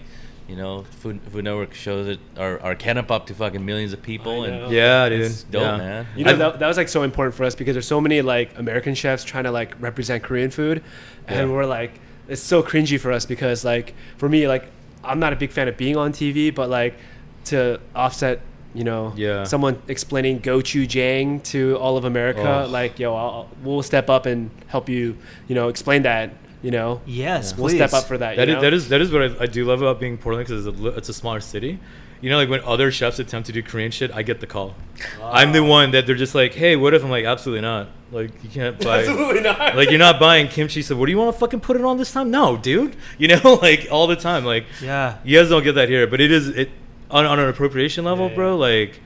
[0.52, 4.44] You know, Food, Food Network shows it our our Canapop to fucking millions of people,
[4.44, 4.70] and.
[4.70, 5.22] Yeah, dude.
[5.22, 5.78] it's dope, yeah.
[5.78, 6.08] man.
[6.18, 8.58] You know that, that was like so important for us because there's so many like
[8.60, 10.84] American chefs trying to like represent Korean food,
[11.28, 11.56] and Yeah.
[11.56, 11.94] we're like
[12.28, 14.66] it's so cringy for us because like for me like
[15.06, 16.96] I'm not a big fan of being on TV, but like
[17.46, 18.42] to offset
[18.74, 19.46] you know Yeah.
[19.46, 22.70] someone explaining gochujang to all of America, Oh.
[22.70, 25.16] like yo I'll, we'll step up and help you
[25.48, 26.32] you know explain that
[26.62, 27.78] you know Yes, we'll please.
[27.78, 28.36] step up for that.
[28.38, 28.62] That you is, know?
[28.62, 30.88] that is that is what I, I do love about being Portland because it's a,
[30.90, 31.80] it's a smaller city.
[32.22, 34.76] You know, like when other chefs attempt to do Korean shit, I get the call.
[35.24, 37.88] I'm the one that they're just like, "Hey, what if?" I'm like, "Absolutely not.
[38.12, 39.00] Like, you can't buy.
[39.08, 39.76] Absolutely not.
[39.76, 40.84] Like, you're not buying kimchi.
[40.84, 42.30] So, what do you want to fucking put it on this time?
[42.30, 42.96] No, dude.
[43.18, 44.46] You know, like all the time.
[44.46, 45.18] Like, Yeah.
[45.24, 46.70] you guys don't get that here, but it is it
[47.10, 48.56] on, on an appropriation level, Yeah, bro.
[48.58, 49.00] Like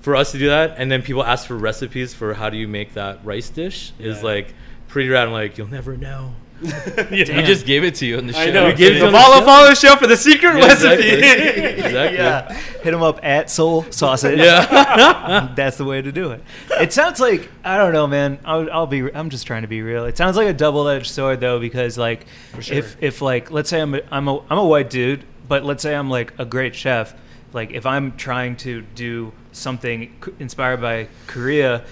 [0.00, 2.66] for us to do that, and then people ask for recipes for how do you
[2.66, 4.54] make that rice dish is like
[4.88, 5.28] pretty rad.
[5.28, 6.34] I'm like, you'll never know.
[6.60, 8.40] We just gave it to you on the show.
[8.40, 8.66] I know.
[8.66, 9.44] We gave it the on the follow show.
[9.44, 11.08] follow show for the secret Yeah, recipe.
[11.10, 11.62] exactly.
[11.84, 12.18] exactly.
[12.18, 12.52] Yeah,
[12.82, 14.38] hit him up at Seoul Sausage.
[14.38, 15.52] Yeah.
[15.56, 16.42] that's the way to do it.
[16.72, 18.38] It sounds like I don't know, man.
[18.44, 19.12] I'll, I'll be.
[19.12, 20.06] I'm just trying to be real.
[20.06, 22.26] It sounds like a double-edged sword, though, because like,
[22.60, 22.78] sure.
[22.78, 25.82] if if like, let's say I'm a, I'm a I'm a white dude, but let's
[25.82, 27.14] say I'm like a great chef.
[27.52, 31.84] Like, if I'm trying to do something inspired by Korea,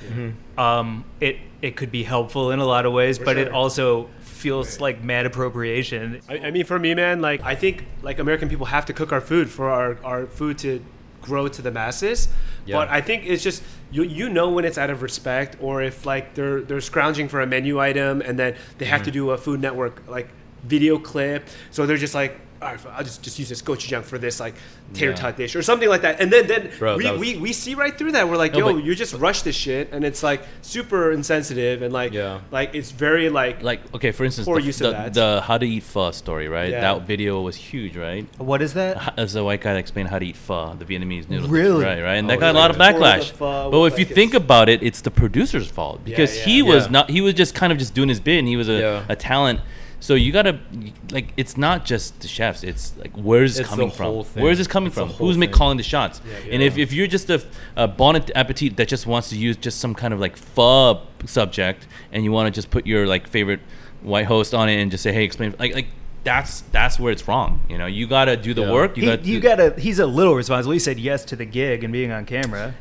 [0.57, 4.09] um, it it could be helpful in a lot of ways, but it also
[4.45, 6.20] feels like mad appropriation.
[6.28, 9.11] I, I mean, for me, man, like I think like American people have to cook
[9.16, 10.70] our food for our, our food to
[11.22, 12.28] grow to the masses.
[12.66, 12.76] Yeah.
[12.76, 16.05] But I think it's just you you know when it's out of respect or if
[16.12, 19.26] like they're they're scrounging for a menu item and then they have to Mm-hmm.
[19.26, 20.28] do a Food Network like
[20.74, 21.40] video clip,
[21.70, 22.32] so they're just like.
[22.62, 24.55] All right, I'll just, just use this gochujang for this like
[24.94, 25.16] tater Yeah.
[25.16, 27.74] tot dish or something like that, and then then Bro, we, was- we, we see
[27.74, 28.26] right through that.
[28.28, 31.82] We're like, No, yo, but- you just rush this shit, and it's like super insensitive
[31.82, 32.40] and like Yeah.
[32.50, 35.14] like it's very like like okay, for instance, Poor the, use of the, that.
[35.14, 36.70] the how to eat pho story, right?
[36.70, 36.80] Yeah.
[36.80, 38.24] That video was huge, right?
[38.38, 39.18] What is that?
[39.18, 41.46] As a white guy that explained how to eat pho, the Vietnamese noodle.
[41.48, 41.84] dish, Really?
[41.84, 42.14] Right, right.
[42.14, 43.30] And Oh, that got a lot of backlash.
[43.32, 46.44] pho But with, if you like, think about it, it's the producer's fault because yeah.
[46.44, 46.90] he was Yeah.
[46.92, 47.11] not.
[47.11, 49.05] He was just kind of just doing his bit, and he was a, Yeah.
[49.09, 49.61] a talent.
[50.05, 50.61] So you gotta
[51.12, 52.62] like, it's not just the chefs.
[52.62, 54.16] It's like where's it It's coming from?
[54.34, 55.09] Where's this coming It's from?
[55.09, 55.57] Who's make thing.
[55.57, 56.20] calling the shots?
[56.50, 57.42] and if, if you're just a,
[57.74, 61.86] a bon appetit that just wants to use just some kind of like pho subject,
[62.12, 63.61] and you want to just put your like favorite
[64.02, 65.86] white host on it and just say, hey, explain like like
[66.22, 67.61] that's that's where it's wrong.
[67.70, 68.72] You know, you gotta do the Yeah.
[68.72, 68.98] work.
[68.98, 69.74] You He, got you gotta.
[69.78, 70.74] He's a little responsible.
[70.74, 72.74] He said yes to the gig and being on camera.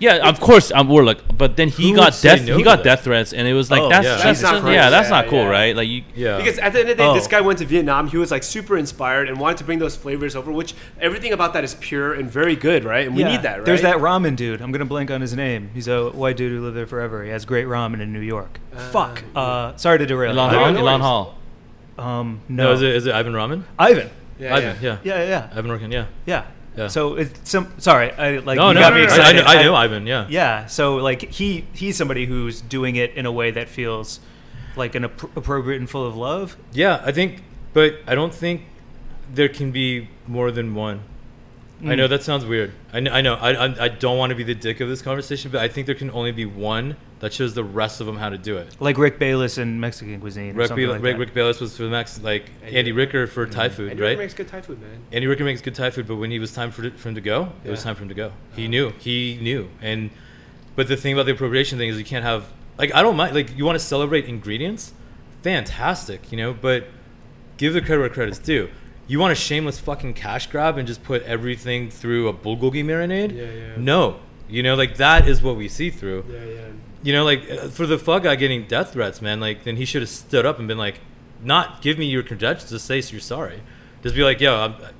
[0.00, 2.46] Yeah, of course, um, we're like, but then he Who got say death.
[2.46, 2.84] no he to got that?
[2.84, 4.12] death threats, and it was like Oh, that's yeah.
[4.12, 4.72] that's, That's not just- cool.
[4.72, 5.48] yeah, that's Yeah, not cool, yeah.
[5.50, 5.76] right?
[5.76, 6.38] Like you, Yeah.
[6.38, 7.12] Because at the end of the day, Oh.
[7.14, 8.08] this guy went to Vietnam.
[8.08, 10.72] He was like super inspired and wanted to bring those flavors over, which
[11.02, 13.06] everything about that is pure and very good, right?
[13.06, 13.32] And we Yeah.
[13.32, 13.66] need that, right?
[13.66, 14.62] There's that ramen dude.
[14.62, 15.68] I'm gonna blank on his name.
[15.74, 17.22] He's a white dude who lived there forever.
[17.22, 18.58] He has great ramen in New York.
[18.92, 19.22] Fuck.
[19.36, 20.32] Uh, sorry to derail.
[20.32, 20.58] Elon you.
[20.58, 21.02] Hall, no Elon worries.
[21.04, 21.38] Hall.
[21.98, 22.72] Um, no, no.
[22.72, 23.64] is it is it Ivan Ramen?
[23.78, 24.08] Ivan?
[24.38, 24.96] Yeah, Ivan, yeah.
[25.04, 25.16] yeah.
[25.18, 26.06] Yeah, yeah, Ivan Orkin, yeah.
[26.24, 26.44] yeah.
[26.80, 26.86] Yeah.
[26.88, 27.72] So it's some.
[27.78, 28.56] Sorry, I like.
[28.56, 29.44] no, you no, got no, me I, excited.
[29.44, 30.26] know, I know Ivan, yeah.
[30.28, 30.66] Yeah.
[30.66, 34.20] So like he he's somebody who's doing it in a way that feels
[34.76, 36.56] like an appro- appropriate and full of love.
[36.72, 37.42] Yeah, I think,
[37.74, 38.62] but I don't think
[39.32, 41.02] there can be more than one.
[41.82, 42.10] I know mm.
[42.10, 42.72] that sounds weird.
[42.92, 43.10] I know.
[43.10, 43.34] I, know.
[43.34, 45.86] I, I, I don't want to be the dick of this conversation, but I think
[45.86, 48.76] there can only be one that shows the rest of them how to do it.
[48.80, 50.54] Like Rick Bayless in Mexican cuisine.
[50.54, 51.20] or Rick, something like Rick, that.
[51.20, 53.76] Rick Bayless was for the Max, like Andy Andy Ricker for Thai mm-hmm.
[53.76, 54.08] food, Andy right?
[54.10, 55.02] Ricker makes good Thai food, man.
[55.12, 57.20] Andy Ricker makes good Thai food, but when he was time for, for him to
[57.20, 58.32] go, it was time for him to go.
[58.56, 58.70] He uh-huh.
[58.70, 58.90] knew.
[58.98, 59.68] He knew.
[59.82, 60.10] And
[60.76, 62.46] but the thing about the appropriation thing is you can't have
[62.78, 64.94] like I don't mind like you want to celebrate ingredients,
[65.42, 66.86] fantastic, you know, but
[67.58, 68.70] give the credit where credit's due.
[69.06, 73.36] You want a shameless fucking cash grab and just put everything through a bulgogi marinade?
[73.36, 73.74] Yeah, yeah.
[73.76, 74.20] No.
[74.50, 76.24] You know, like that is what we see through.
[76.28, 76.66] Yeah, yeah.
[77.02, 79.84] You know, like uh, for the fuck guy getting death threats, man, like then he
[79.84, 81.00] should have stood up and been like,
[81.42, 83.62] not give me your credentials, just say you're sorry.
[84.02, 84.90] Just be like, yo, I'm, uh,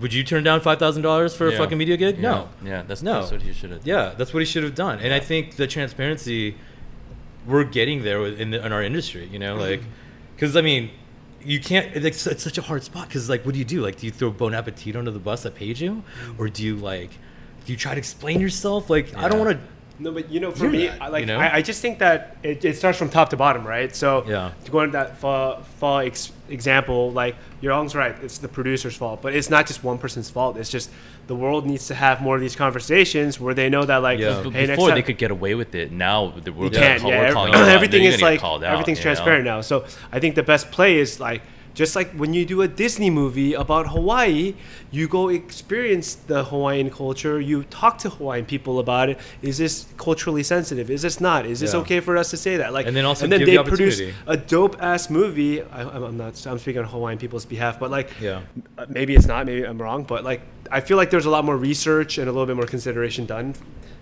[0.00, 2.16] would you turn down five thousand dollars for a fucking media gig?
[2.16, 2.22] Yeah.
[2.22, 2.48] No.
[2.64, 3.20] Yeah, that's, No.
[3.20, 3.86] that's what he should have.
[3.86, 5.00] Yeah, that's what he should have done.
[5.00, 6.56] And I think the transparency,
[7.46, 9.26] we're getting there in, the, in our industry.
[9.26, 9.90] You know, like, mm-hmm.
[10.36, 10.90] because I mean,
[11.42, 11.94] you can't.
[11.96, 13.08] It's, it's such a hard spot.
[13.08, 13.82] Because like, what do you do?
[13.82, 16.40] Like, do you throw Bon Appetit under the bus that paid you, mm-hmm.
[16.40, 17.16] or do you like, do
[17.66, 18.90] you try to explain yourself?
[18.90, 19.60] Like, I don't want to.
[20.02, 21.38] No, but you know, for me, that, I, like you know?
[21.38, 23.94] I, I just think that it, it starts from top to bottom, right?
[23.94, 24.52] So Yeah.
[24.64, 28.96] to go into that fall, fall ex- example, like you're always right, it's the producer's
[28.96, 30.56] fault, but it's not just one person's fault.
[30.56, 30.90] It's just
[31.26, 34.40] the world needs to have more of these conversations where they know that, like, Yeah.
[34.42, 37.02] But hey, next before time, they could get away with it, now we're, you can't.
[37.02, 37.68] call, Yeah, we're every- calling you out.
[37.76, 39.14] everything is like called out, everything's you know?
[39.14, 39.60] transparent now.
[39.60, 41.42] So I think the best play is like
[41.74, 44.54] just like when you do a Disney movie about Hawaii,
[44.90, 47.40] you go experience the Hawaiian culture.
[47.40, 49.18] You talk to Hawaiian people about it.
[49.42, 50.90] Is this culturally sensitive?
[50.90, 51.46] Is this not?
[51.46, 51.80] Is this Yeah.
[51.80, 52.72] okay for us to say that?
[52.72, 55.62] Like, And then also and then they the produce a dope ass movie.
[55.62, 56.46] I, I'm I'm not.
[56.46, 58.40] I'm speaking on Hawaiian people's behalf, but like, Yeah.
[58.78, 59.46] uh, maybe it's not.
[59.46, 60.40] Maybe I'm wrong, but like,
[60.70, 63.54] I feel like there's a lot more research and a little bit more consideration done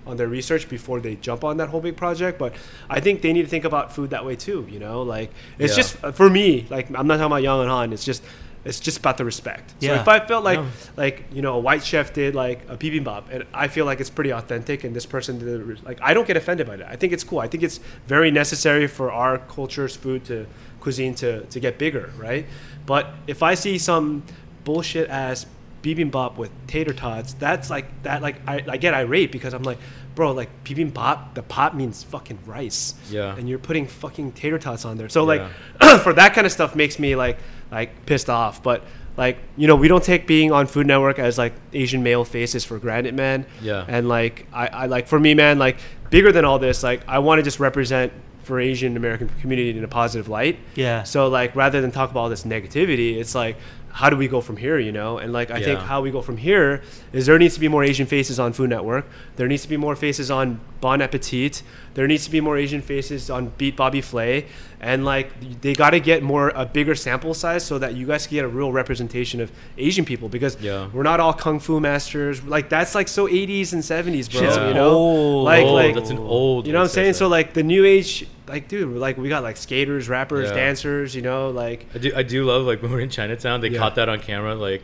[0.07, 2.39] on their research before they jump on that whole big project.
[2.39, 2.55] But
[2.89, 4.66] I think they need to think about food that way too.
[4.71, 5.77] You know, like it's Yeah.
[5.83, 6.66] just uh, for me.
[6.71, 7.93] Like I'm not talking about Young and Han.
[7.93, 8.23] It's just
[8.64, 9.71] it's just about the respect.
[9.81, 10.01] So Yeah.
[10.01, 10.66] if I felt like No.
[10.97, 14.11] like you know a white chef did like a bibimbap and I feel like it's
[14.11, 16.89] pretty authentic and this person did it, like I don't get offended by that.
[16.89, 17.39] I think it's cool.
[17.41, 20.47] I think it's very necessary for our culture's food to
[20.81, 22.47] cuisine to to get bigger, right?
[22.87, 24.23] But if I see some
[24.64, 25.47] bullshit ass
[25.83, 29.79] bibimbap with tater tots, that's like that like I, I get irate because I'm like,
[30.14, 32.95] bro, like bibimbap, the pot means fucking rice.
[33.11, 33.37] Yeah.
[33.37, 35.09] And you're putting fucking tater tots on there.
[35.09, 35.43] So like
[36.03, 37.39] for that kind of stuff makes me like
[37.70, 38.62] like pissed off.
[38.62, 38.85] But
[39.16, 42.64] like, you know, we don't take being on Food Network as like Asian male faces
[42.64, 43.47] for granted, man.
[43.61, 43.85] Yeah.
[43.87, 45.79] And like I, I like for me, man, like
[46.11, 48.12] bigger than all this, like I want to just represent
[48.49, 50.59] for Asian American community in a positive light.
[50.74, 51.03] Yeah.
[51.03, 53.57] So like rather than talk about all this negativity, it's like
[53.99, 55.19] how do we go from here, you know?
[55.19, 56.83] And like I think how we go from here
[57.13, 59.07] is there needs to be more Asian faces on Food Network.
[59.35, 61.65] There needs to be more faces on Bon Appetit.
[61.99, 64.47] There needs to be more Asian faces on Beat Bobby Flay.
[64.81, 68.25] And like they got to get more a bigger sample size so that you guys
[68.29, 70.87] can get a real representation of Asian people because Yeah.
[70.93, 72.41] we're not all kung fu masters.
[72.45, 74.41] Like that's like so 80s and 70s, bro.
[74.43, 75.45] Shit's You know, old.
[75.45, 77.15] like Old, like that's an old You know what I'm saying?
[77.15, 80.55] say So like the new age, like dude, like we got like skaters, rappers, Yeah.
[80.55, 81.17] dancers.
[81.17, 83.79] You know, like I do I do love like when we're in Chinatown, they Yeah.
[83.81, 84.83] caught that on camera like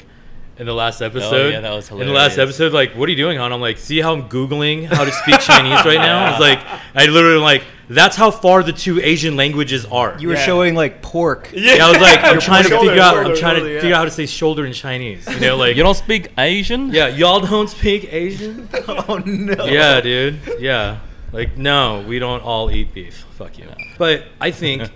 [0.57, 1.52] in the last oh, episode.
[1.52, 3.52] yeah, that was In the last episode, like, what are you doing, hon?
[3.52, 6.30] I'm like, see how I'm googling how to speak Chinese right now?
[6.30, 6.61] It's like
[6.94, 10.16] I literally like that's how far the two Asian languages are.
[10.18, 10.46] You were Yeah.
[10.46, 11.50] showing like pork.
[11.55, 13.16] yeah, I was like, I'm trying to shoulder, figure out.
[13.16, 15.26] I'm shoulder, trying to figure out how to say shoulder in Chinese.
[15.28, 16.90] You know, like You don't speak Asian?
[16.90, 18.68] yeah, y'all don't speak Asian.
[18.88, 19.64] oh no.
[19.66, 20.38] yeah, dude.
[20.59, 21.00] Yeah.
[21.32, 23.26] Like, no, we don't all eat beef.
[23.32, 23.68] Fuck you.
[23.98, 24.88] But I think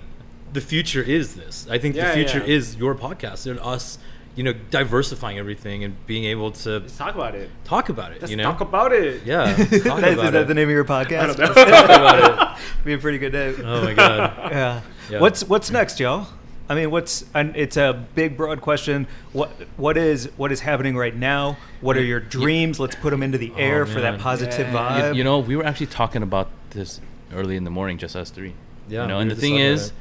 [0.52, 1.66] the future is this.
[1.68, 2.54] I think Yeah, the future yeah.
[2.56, 3.98] is your podcast and us,
[4.38, 7.50] you know, diversifying everything and being able to let's talk about it.
[7.64, 8.20] talk about it.
[8.20, 8.44] Let's you know?
[8.44, 9.22] talk about it.
[9.24, 9.46] yeah.
[9.58, 10.46] let's talk That- is about that it.
[10.48, 11.20] the name of your podcast?
[11.22, 11.46] I don't know.
[11.54, 12.64] Talk about it.
[12.84, 13.56] Be a pretty good name.
[13.64, 14.52] Oh my god.
[14.52, 14.80] yeah.
[15.10, 15.20] Yeah.
[15.20, 16.28] What's what's next, y'all?
[16.68, 19.08] I mean, what's and it's a big, broad question.
[19.32, 21.56] What what is what is happening right now?
[21.80, 22.78] What are your dreams?
[22.78, 25.00] Let's put them into the oh, air for that positive Yeah.
[25.00, 25.08] vibe.
[25.14, 27.00] You, you know, we were actually talking about this
[27.34, 28.54] early in the morning, just us three.
[28.88, 29.92] Yeah, You know, we and the thing is, it.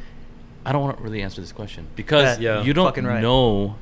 [0.64, 2.64] I don't want to really answer this question because Yeah, Yeah.
[2.64, 3.22] you don't right.
[3.22, 3.76] know.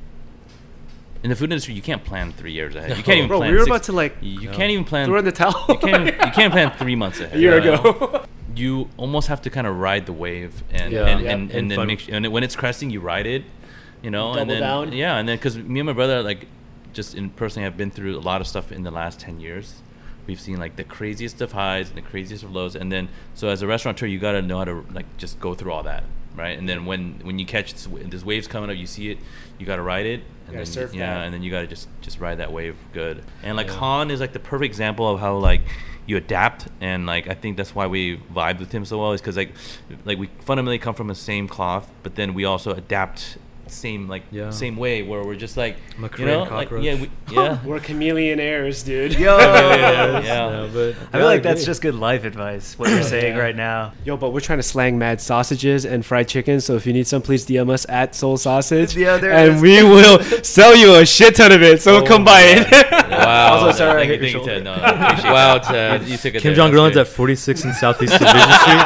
[1.26, 2.96] In the food industry, you can't plan three years ahead.
[2.96, 3.50] You can't even Bro, plan.
[3.50, 4.56] we were six- about to, like, You No.
[4.56, 5.08] can't even plan.
[5.08, 5.66] Throw in the towel.
[5.70, 6.06] you can't.
[6.06, 7.36] You can't plan three months ahead.
[7.36, 7.80] a year you know?
[7.82, 8.26] ago.
[8.56, 11.08] you almost have to kind of ride the wave and Yeah.
[11.08, 11.32] and, Yeah.
[11.32, 13.44] and, And and then make sure, and when it's cresting you ride it
[14.04, 14.92] you know and then down.
[14.94, 16.46] yeah and then because me and my brother like
[16.94, 19.82] just in personally have been through a lot of stuff in the last 10 years
[20.28, 23.50] we've seen like the craziest of highs and the craziest of lows and then so
[23.50, 26.04] as a restaurateur you got to know how to like just go through all that
[26.36, 29.18] right and then when when you catch this, this waves coming up you see it
[29.58, 31.26] you got to ride it and Gotta then surf yeah that.
[31.26, 33.74] and then you got to just just ride that wave good and like Yeah.
[33.76, 35.62] Han is like the perfect example of how like
[36.08, 39.22] you adapt and like I think that's why we vibe with him so well is
[39.22, 39.54] because like
[40.06, 44.24] like we fundamentally come from the same cloth but then we also adapt same like
[44.32, 44.50] Yeah.
[44.52, 47.80] same way where we're just like I'm you Korean know like yeah we, yeah We're
[47.80, 49.14] chameleon heirs, dude.
[49.14, 50.22] Yo, Yeah.
[50.22, 52.78] Yeah, but I feel like that's just good life advice.
[52.78, 53.42] What you're saying Yeah.
[53.42, 53.94] right now.
[54.04, 56.62] Yo, but we're trying to slang mad sausages and fried chicken.
[56.62, 58.96] So if you need some, please DM us at Seoul Sausage.
[58.96, 59.62] Yeah, there and is.
[59.62, 61.82] we will sell you a shit ton of it.
[61.82, 62.72] So Oh come buy it.
[63.10, 63.54] Wow.
[63.66, 64.76] Also, sorry I thank hit you, your thank you, shoulder.
[64.76, 65.24] Ted.
[65.24, 65.64] No, Wow, that.
[65.64, 66.02] Ted.
[66.04, 66.54] You, you took it Kim.
[66.54, 68.86] Jong That's Un's at 46 in Southeast Division Street.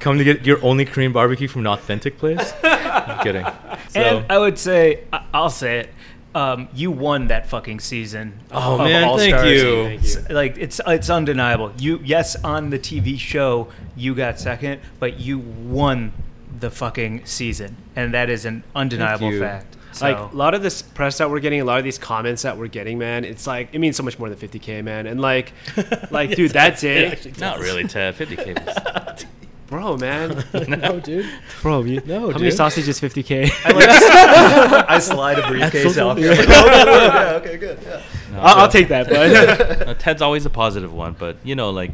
[0.00, 2.52] Come to get your only Korean barbecue from an authentic place.
[2.62, 3.46] I'm kidding.
[3.88, 5.90] So, And I would say, I- I'll say it.
[6.34, 8.38] Um, you won that fucking season.
[8.52, 9.50] Oh, of man, thank All-Stars.
[9.50, 9.84] you.
[9.84, 10.08] Thank you.
[10.20, 11.72] It's, like it's it's undeniable.
[11.78, 16.12] You yes on the TV show you got second, but you won
[16.60, 19.76] the fucking season, and that is an undeniable fact.
[19.92, 22.42] So, Like a lot of this press that we're getting, a lot of these comments
[22.42, 25.06] that we're getting, man, it's like it means so much more than 50k, man.
[25.06, 25.52] And like,
[26.10, 28.14] like, dude, that's it, Not really, Ted.
[28.14, 28.64] 50k.
[28.66, 29.24] was-
[29.68, 31.26] bro, man, no, dude.
[31.62, 31.82] bro.
[31.84, 32.54] You, No, how many dude.
[32.54, 33.00] sausages?
[33.00, 33.50] 50k.
[33.64, 33.88] I, like,
[34.90, 36.16] I slide a briefcase social off.
[36.16, 36.34] media.
[36.34, 36.44] Here.
[36.48, 37.78] yeah, okay, good.
[37.82, 38.02] Yeah.
[38.32, 41.70] No, I'll, I'll take that, but No, Ted's always a positive one, but you know,
[41.70, 41.92] like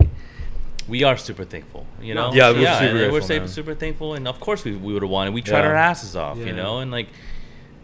[0.88, 1.86] we are super thankful.
[2.00, 4.92] You know, Yeah, we're super and we're super, super thankful, and of course we, we
[4.92, 5.34] would have wanted.
[5.34, 5.68] We tried Yeah.
[5.68, 6.46] our asses off, Yeah.
[6.46, 7.08] you know, and like,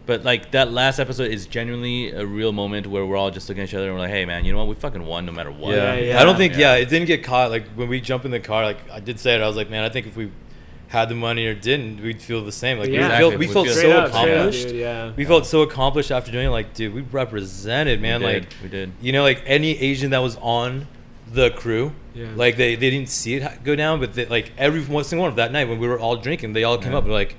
[0.05, 3.63] but like that last episode is genuinely a real moment where we're all just looking
[3.63, 4.67] at each other and we're like, hey man, you know what?
[4.67, 5.75] We fucking won no matter what.
[5.75, 5.95] Yeah.
[5.95, 6.53] Yeah, I don't think.
[6.53, 6.75] Yeah.
[6.75, 6.81] Yeah.
[6.81, 7.51] it didn't get caught.
[7.51, 9.41] Like when we jump in the car, like I did say it.
[9.41, 10.31] I was like, man, I think if we
[10.87, 12.77] had the money or didn't, we'd feel the same.
[12.79, 13.07] Like Yeah.
[13.07, 14.67] we felt, we felt We'd so up, straight up, accomplished.
[14.67, 15.11] dude, yeah.
[15.15, 16.49] We felt so accomplished after doing it.
[16.49, 18.19] Like, dude, we represented, man.
[18.21, 18.91] we like, we did.
[19.01, 20.87] you know, like any Asian that was on
[21.31, 22.27] the crew, Yeah.
[22.35, 25.29] like they, they didn't see it go down, but they, like every one single one
[25.29, 26.97] of that night when we were all drinking, they all came Yeah.
[26.97, 27.35] up and were like,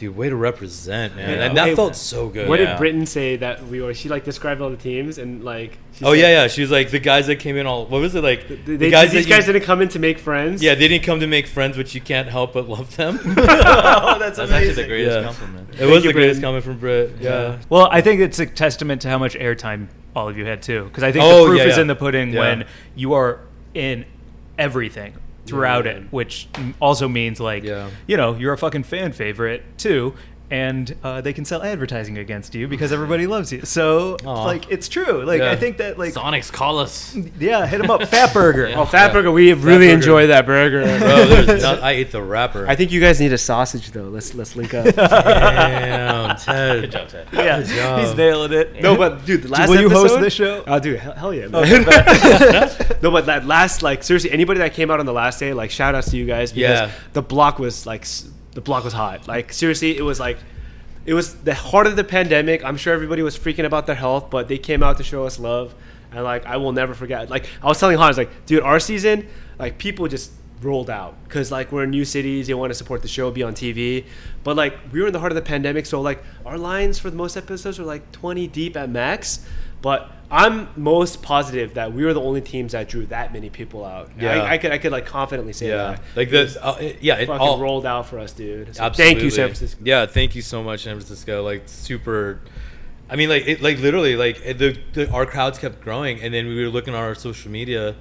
[0.00, 1.30] dude, way to represent, man.
[1.38, 1.44] Yeah.
[1.44, 2.48] And that Hey, felt so good.
[2.48, 2.70] What Yeah.
[2.70, 3.92] did Britain say that we were?
[3.94, 5.78] She like described all the teams and like.
[5.92, 6.46] she Oh said- yeah, yeah.
[6.48, 7.86] She was like the guys that came in all.
[7.86, 8.48] What was it like?
[8.48, 10.62] They, the they- guys these that you- guys didn't come in to make friends.
[10.62, 13.20] Yeah, they didn't come to make friends, but you can't help but love them.
[13.24, 13.34] oh,
[14.18, 15.24] that's, That's actually the greatest Yeah.
[15.24, 15.68] compliment.
[15.78, 16.46] it was you, the greatest Brit.
[16.46, 17.12] comment from Brit.
[17.20, 17.58] Yeah.
[17.68, 20.84] Well, I think it's a testament to how much airtime all of you had too,
[20.84, 22.40] because I think Oh, the proof yeah, is in the pudding Yeah.
[22.40, 22.64] when
[22.96, 23.40] you are
[23.74, 24.04] in
[24.58, 25.12] everything
[25.46, 25.92] throughout Yeah.
[25.92, 26.48] it, which
[26.80, 27.90] also means like Yeah.
[28.06, 30.14] you know you're a fucking fan favorite too.
[30.52, 33.62] And uh, they can sell advertising against you because everybody loves you.
[33.64, 34.44] So, Aw.
[34.44, 35.24] like, it's true.
[35.24, 35.52] Like, Yeah.
[35.52, 37.14] I think that, like, Sonics, call us.
[37.38, 38.68] yeah, hit them up, Fatburger.
[38.70, 38.80] Yeah.
[38.80, 39.12] Oh, Fat Yeah.
[39.12, 39.94] Burger, we really Burger.
[39.94, 40.82] enjoy that burger.
[40.98, 42.66] Bro, not, I ate the wrapper.
[42.66, 44.08] I think you guys need a sausage though.
[44.08, 44.92] Let's let's link up.
[44.94, 46.80] Damn, Ted.
[46.82, 47.28] Good job, Ted.
[47.32, 48.00] Yeah, Good job.
[48.00, 48.82] he's nailing it.
[48.82, 50.64] no, but dude, the last will you host episode- this show?
[50.66, 51.84] Oh, dude, hell, hell yeah, Oh, man.
[53.02, 55.70] no, but that last, like, seriously, anybody that came out on the last day, like,
[55.70, 56.90] shout outs to you guys because Yeah.
[57.12, 59.28] the block was like, s- the block was hot.
[59.28, 60.38] Like, seriously, it was like,
[61.06, 62.64] it was the heart of the pandemic.
[62.64, 65.38] I'm sure everybody was freaking about their health, but they came out to show us
[65.38, 65.74] love,
[66.12, 67.30] and like, I will never forget.
[67.30, 69.28] Like, I was telling Hans, like, dude, our season,
[69.58, 70.32] like, people just
[70.62, 73.42] rolled out because like we're in new cities they want to support the show be
[73.42, 74.04] on tv
[74.44, 77.08] but like we were in the heart of the pandemic so like our lines for
[77.08, 79.46] the most episodes were like 20 deep at max
[79.80, 83.84] but i'm most positive that we were the only teams that drew that many people
[83.84, 84.42] out Yeah.
[84.44, 86.56] I, I could i could like confidently say Yeah, that like this.
[86.60, 89.14] Uh, it- yeah, it fucking all rolled out for us dude So Absolutely.
[89.14, 91.42] thank you san francisco Yeah, thank you so much, San Francisco.
[91.42, 92.40] Like super.
[93.08, 96.32] I mean, like it, like literally, like it- the, the our crowds kept growing, and
[96.32, 97.96] then we were looking on our social media,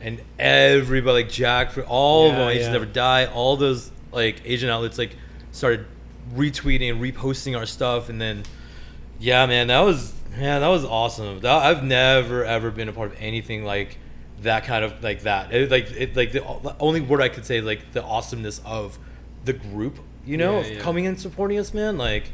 [0.00, 2.72] and everybody, like Jack, for all of Yeah, them, Asians yeah.
[2.72, 3.26] never die.
[3.26, 5.16] All those like Asian outlets like
[5.52, 5.84] started
[6.34, 8.42] retweeting and reposting our stuff, and then
[9.18, 11.40] yeah, man, that was man, that was awesome.
[11.40, 13.98] That, I've never ever been a part of anything like
[14.42, 15.52] that kind of like that.
[15.52, 18.98] It, like it, like the, the only word I could say like the awesomeness of
[19.44, 20.80] the group, you know, Yeah, yeah.
[20.80, 21.98] coming and supporting us, man.
[21.98, 22.30] Like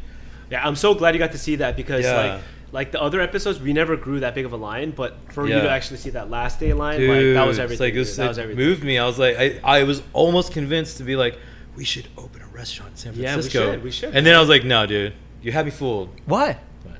[0.50, 2.16] yeah i'm so glad you got to see that because Yeah.
[2.34, 2.42] like
[2.72, 5.54] like the other episodes we never grew that big of a line but for you
[5.54, 8.08] to actually see that last day line dude, like that was everything Like, it, was,
[8.10, 8.18] dude.
[8.24, 8.98] that was everything moved me.
[8.98, 11.38] I was like, I, I was almost convinced to be like,
[11.76, 13.72] we should open a restaurant in San Yeah, we Francisco.
[13.72, 14.16] should, we should.
[14.16, 16.08] And then I was like, no, dude, you had me fooled.
[16.26, 16.58] Why?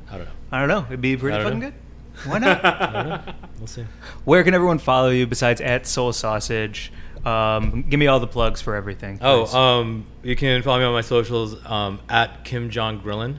[0.09, 0.31] I don't know.
[0.53, 0.85] I don't know.
[0.87, 1.71] It'd be pretty fucking know.
[1.71, 1.75] good.
[2.25, 2.65] Why not?
[2.65, 3.35] I don't know.
[3.59, 3.85] We'll see.
[4.25, 6.93] Where can everyone follow you besides at Seoul Sausage?
[7.25, 9.19] Um, give me all the plugs for everything.
[9.19, 9.55] please.
[9.55, 13.37] Oh, um, you can follow me on my socials um, at Kim Jong Grillin,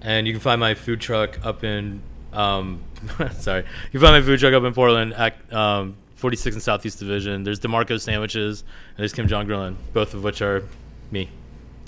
[0.00, 2.02] and you can find my food truck up in.
[2.32, 2.82] Um,
[3.38, 6.98] sorry, you can find my food truck up in Portland at um, 46 and Southeast
[6.98, 7.44] Division.
[7.44, 10.62] There's Demarco Sandwiches and there's Kim Jong Grillin, both of which are
[11.10, 11.28] me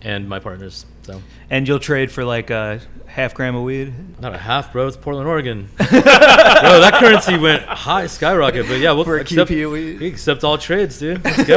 [0.03, 0.87] and my partners.
[1.05, 3.92] So and you'll trade for like a half gram of weed.
[4.20, 4.86] not a half, bro.
[4.88, 5.68] It's Portland, Oregon.
[5.76, 8.66] bro, that currency went high, skyrocket.
[8.66, 10.00] But yeah, we'll For a accept, QP weed.
[10.00, 11.22] we accept all trades, dude.
[11.24, 11.57] Let's go.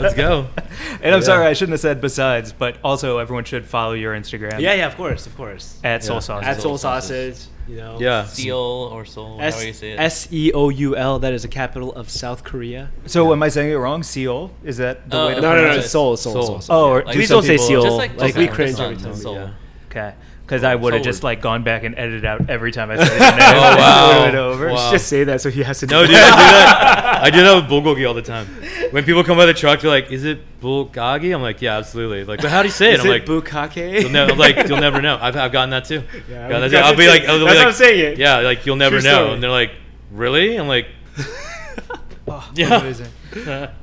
[0.00, 0.48] Let's go.
[1.02, 1.26] And I'm Yeah.
[1.26, 4.60] sorry, I shouldn't have said besides, but also everyone should follow your Instagram.
[4.60, 6.20] yeah yeah of course of course At Seoul Yeah.
[6.20, 6.46] Sausage.
[6.48, 7.36] at Seoul Sausage.
[7.66, 8.24] Sausage you know Yeah.
[8.24, 8.56] Seal
[8.92, 10.00] or soul, S however you say it.
[10.00, 11.18] S E O U L.
[11.18, 12.90] That is the capital of South Korea.
[13.06, 14.02] So am I saying it wrong?
[14.02, 14.50] Seoul?
[14.64, 15.62] Is that the Uh, way to No, no, no.
[15.68, 15.88] pronounce it?
[15.88, 16.42] Seoul, Seoul, Seoul.
[16.46, 16.60] Seoul.
[16.60, 16.76] Seoul.
[16.76, 17.82] Oh, or Like, do Please some don't say Seoul.
[17.84, 19.14] Just like like we Busan, cringe Busan, every time.
[19.14, 19.34] Seoul.
[19.34, 19.50] Yeah.
[19.90, 20.14] Okay.
[20.52, 23.06] Because I would have just like gone back and edited out every time I said
[23.10, 23.22] it.
[23.22, 24.28] Oh, wow.
[24.28, 24.70] it over.
[24.70, 24.90] Wow.
[24.92, 25.86] Just say that so he has to.
[25.86, 27.20] No, do dude, I do that.
[27.22, 28.46] I do that with bulgogi all the time.
[28.90, 32.24] When people come by the truck, they're like, "Is it bulgogi?" I'm like, "Yeah, absolutely."
[32.24, 32.96] Like, but how do you say it?
[32.96, 34.02] Is I'm it like, bukake?
[34.02, 35.16] you'll never, like, you'll never know.
[35.18, 36.02] I've, I've gotten that too.
[36.28, 36.84] Yeah, Gotten that too.
[36.84, 38.20] I'll be like, I'll be That's like, what I'm saying.
[38.20, 39.16] Yeah, like you'll never True know.
[39.22, 39.32] story.
[39.32, 39.70] And they're like,
[40.10, 40.86] "Really?" I'm like,
[42.34, 42.80] Oh, Yeah.
[42.80, 43.08] amazing.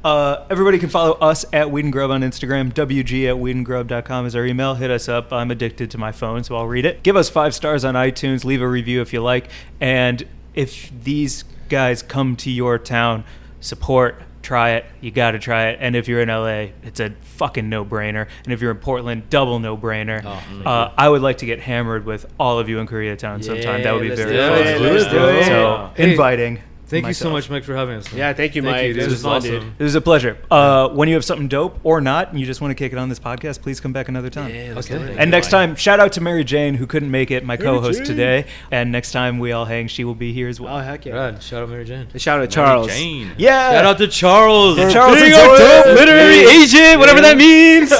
[0.03, 2.73] Uh, everybody can follow us at Weed and Grub on Instagram.
[2.73, 4.75] WG at weedandgrub.com is our email.
[4.75, 5.31] Hit us up.
[5.33, 7.03] I'm addicted to my phone, so I'll read it.
[7.03, 8.43] Give us five stars on iTunes.
[8.45, 9.49] Leave a review if you like.
[9.79, 10.25] And
[10.55, 13.23] if these guys come to your town,
[13.59, 14.21] support.
[14.41, 14.85] Try it.
[15.01, 15.79] You got to try it.
[15.81, 18.27] And if you're in LA, it's a fucking no brainer.
[18.45, 20.21] And if you're in Portland, double no brainer.
[20.25, 23.83] Oh, uh, I would like to get hammered with all of you in Koreatown sometime.
[23.83, 24.81] That would be very fun.
[24.81, 25.45] Let's do it.
[25.45, 26.61] So, Hey, inviting.
[26.89, 28.17] "Thank you so much, Mike, for having us." man.
[28.19, 28.87] Yeah, thank you, Thank Mike.
[28.87, 29.11] you, This dude.
[29.13, 29.51] was fun, awesome.
[29.51, 29.63] dude.
[29.79, 30.37] It was a pleasure.
[30.51, 32.97] Uh, when you have something dope or not, and you just want to kick it
[32.97, 34.49] on this podcast, please come back another time.
[34.53, 34.97] Yeah, Okay.
[34.97, 35.15] do it.
[35.17, 37.99] And next time, shout out to Mary Jane who couldn't make it, my Mary co-host
[37.99, 38.07] Jane.
[38.07, 38.45] today.
[38.71, 40.75] And next time we all hang, she will be here as well.
[40.75, 41.13] Oh heck yeah!
[41.15, 41.43] Rad.
[41.43, 42.07] Shout out Mary Jane.
[42.17, 42.87] Shout out to Charles.
[42.87, 43.31] Jane.
[43.37, 43.71] yeah.
[43.71, 44.77] Shout out to Charles.
[44.91, 46.63] Charles Being and our dope literary Yeah.
[46.63, 47.91] agent, whatever that means.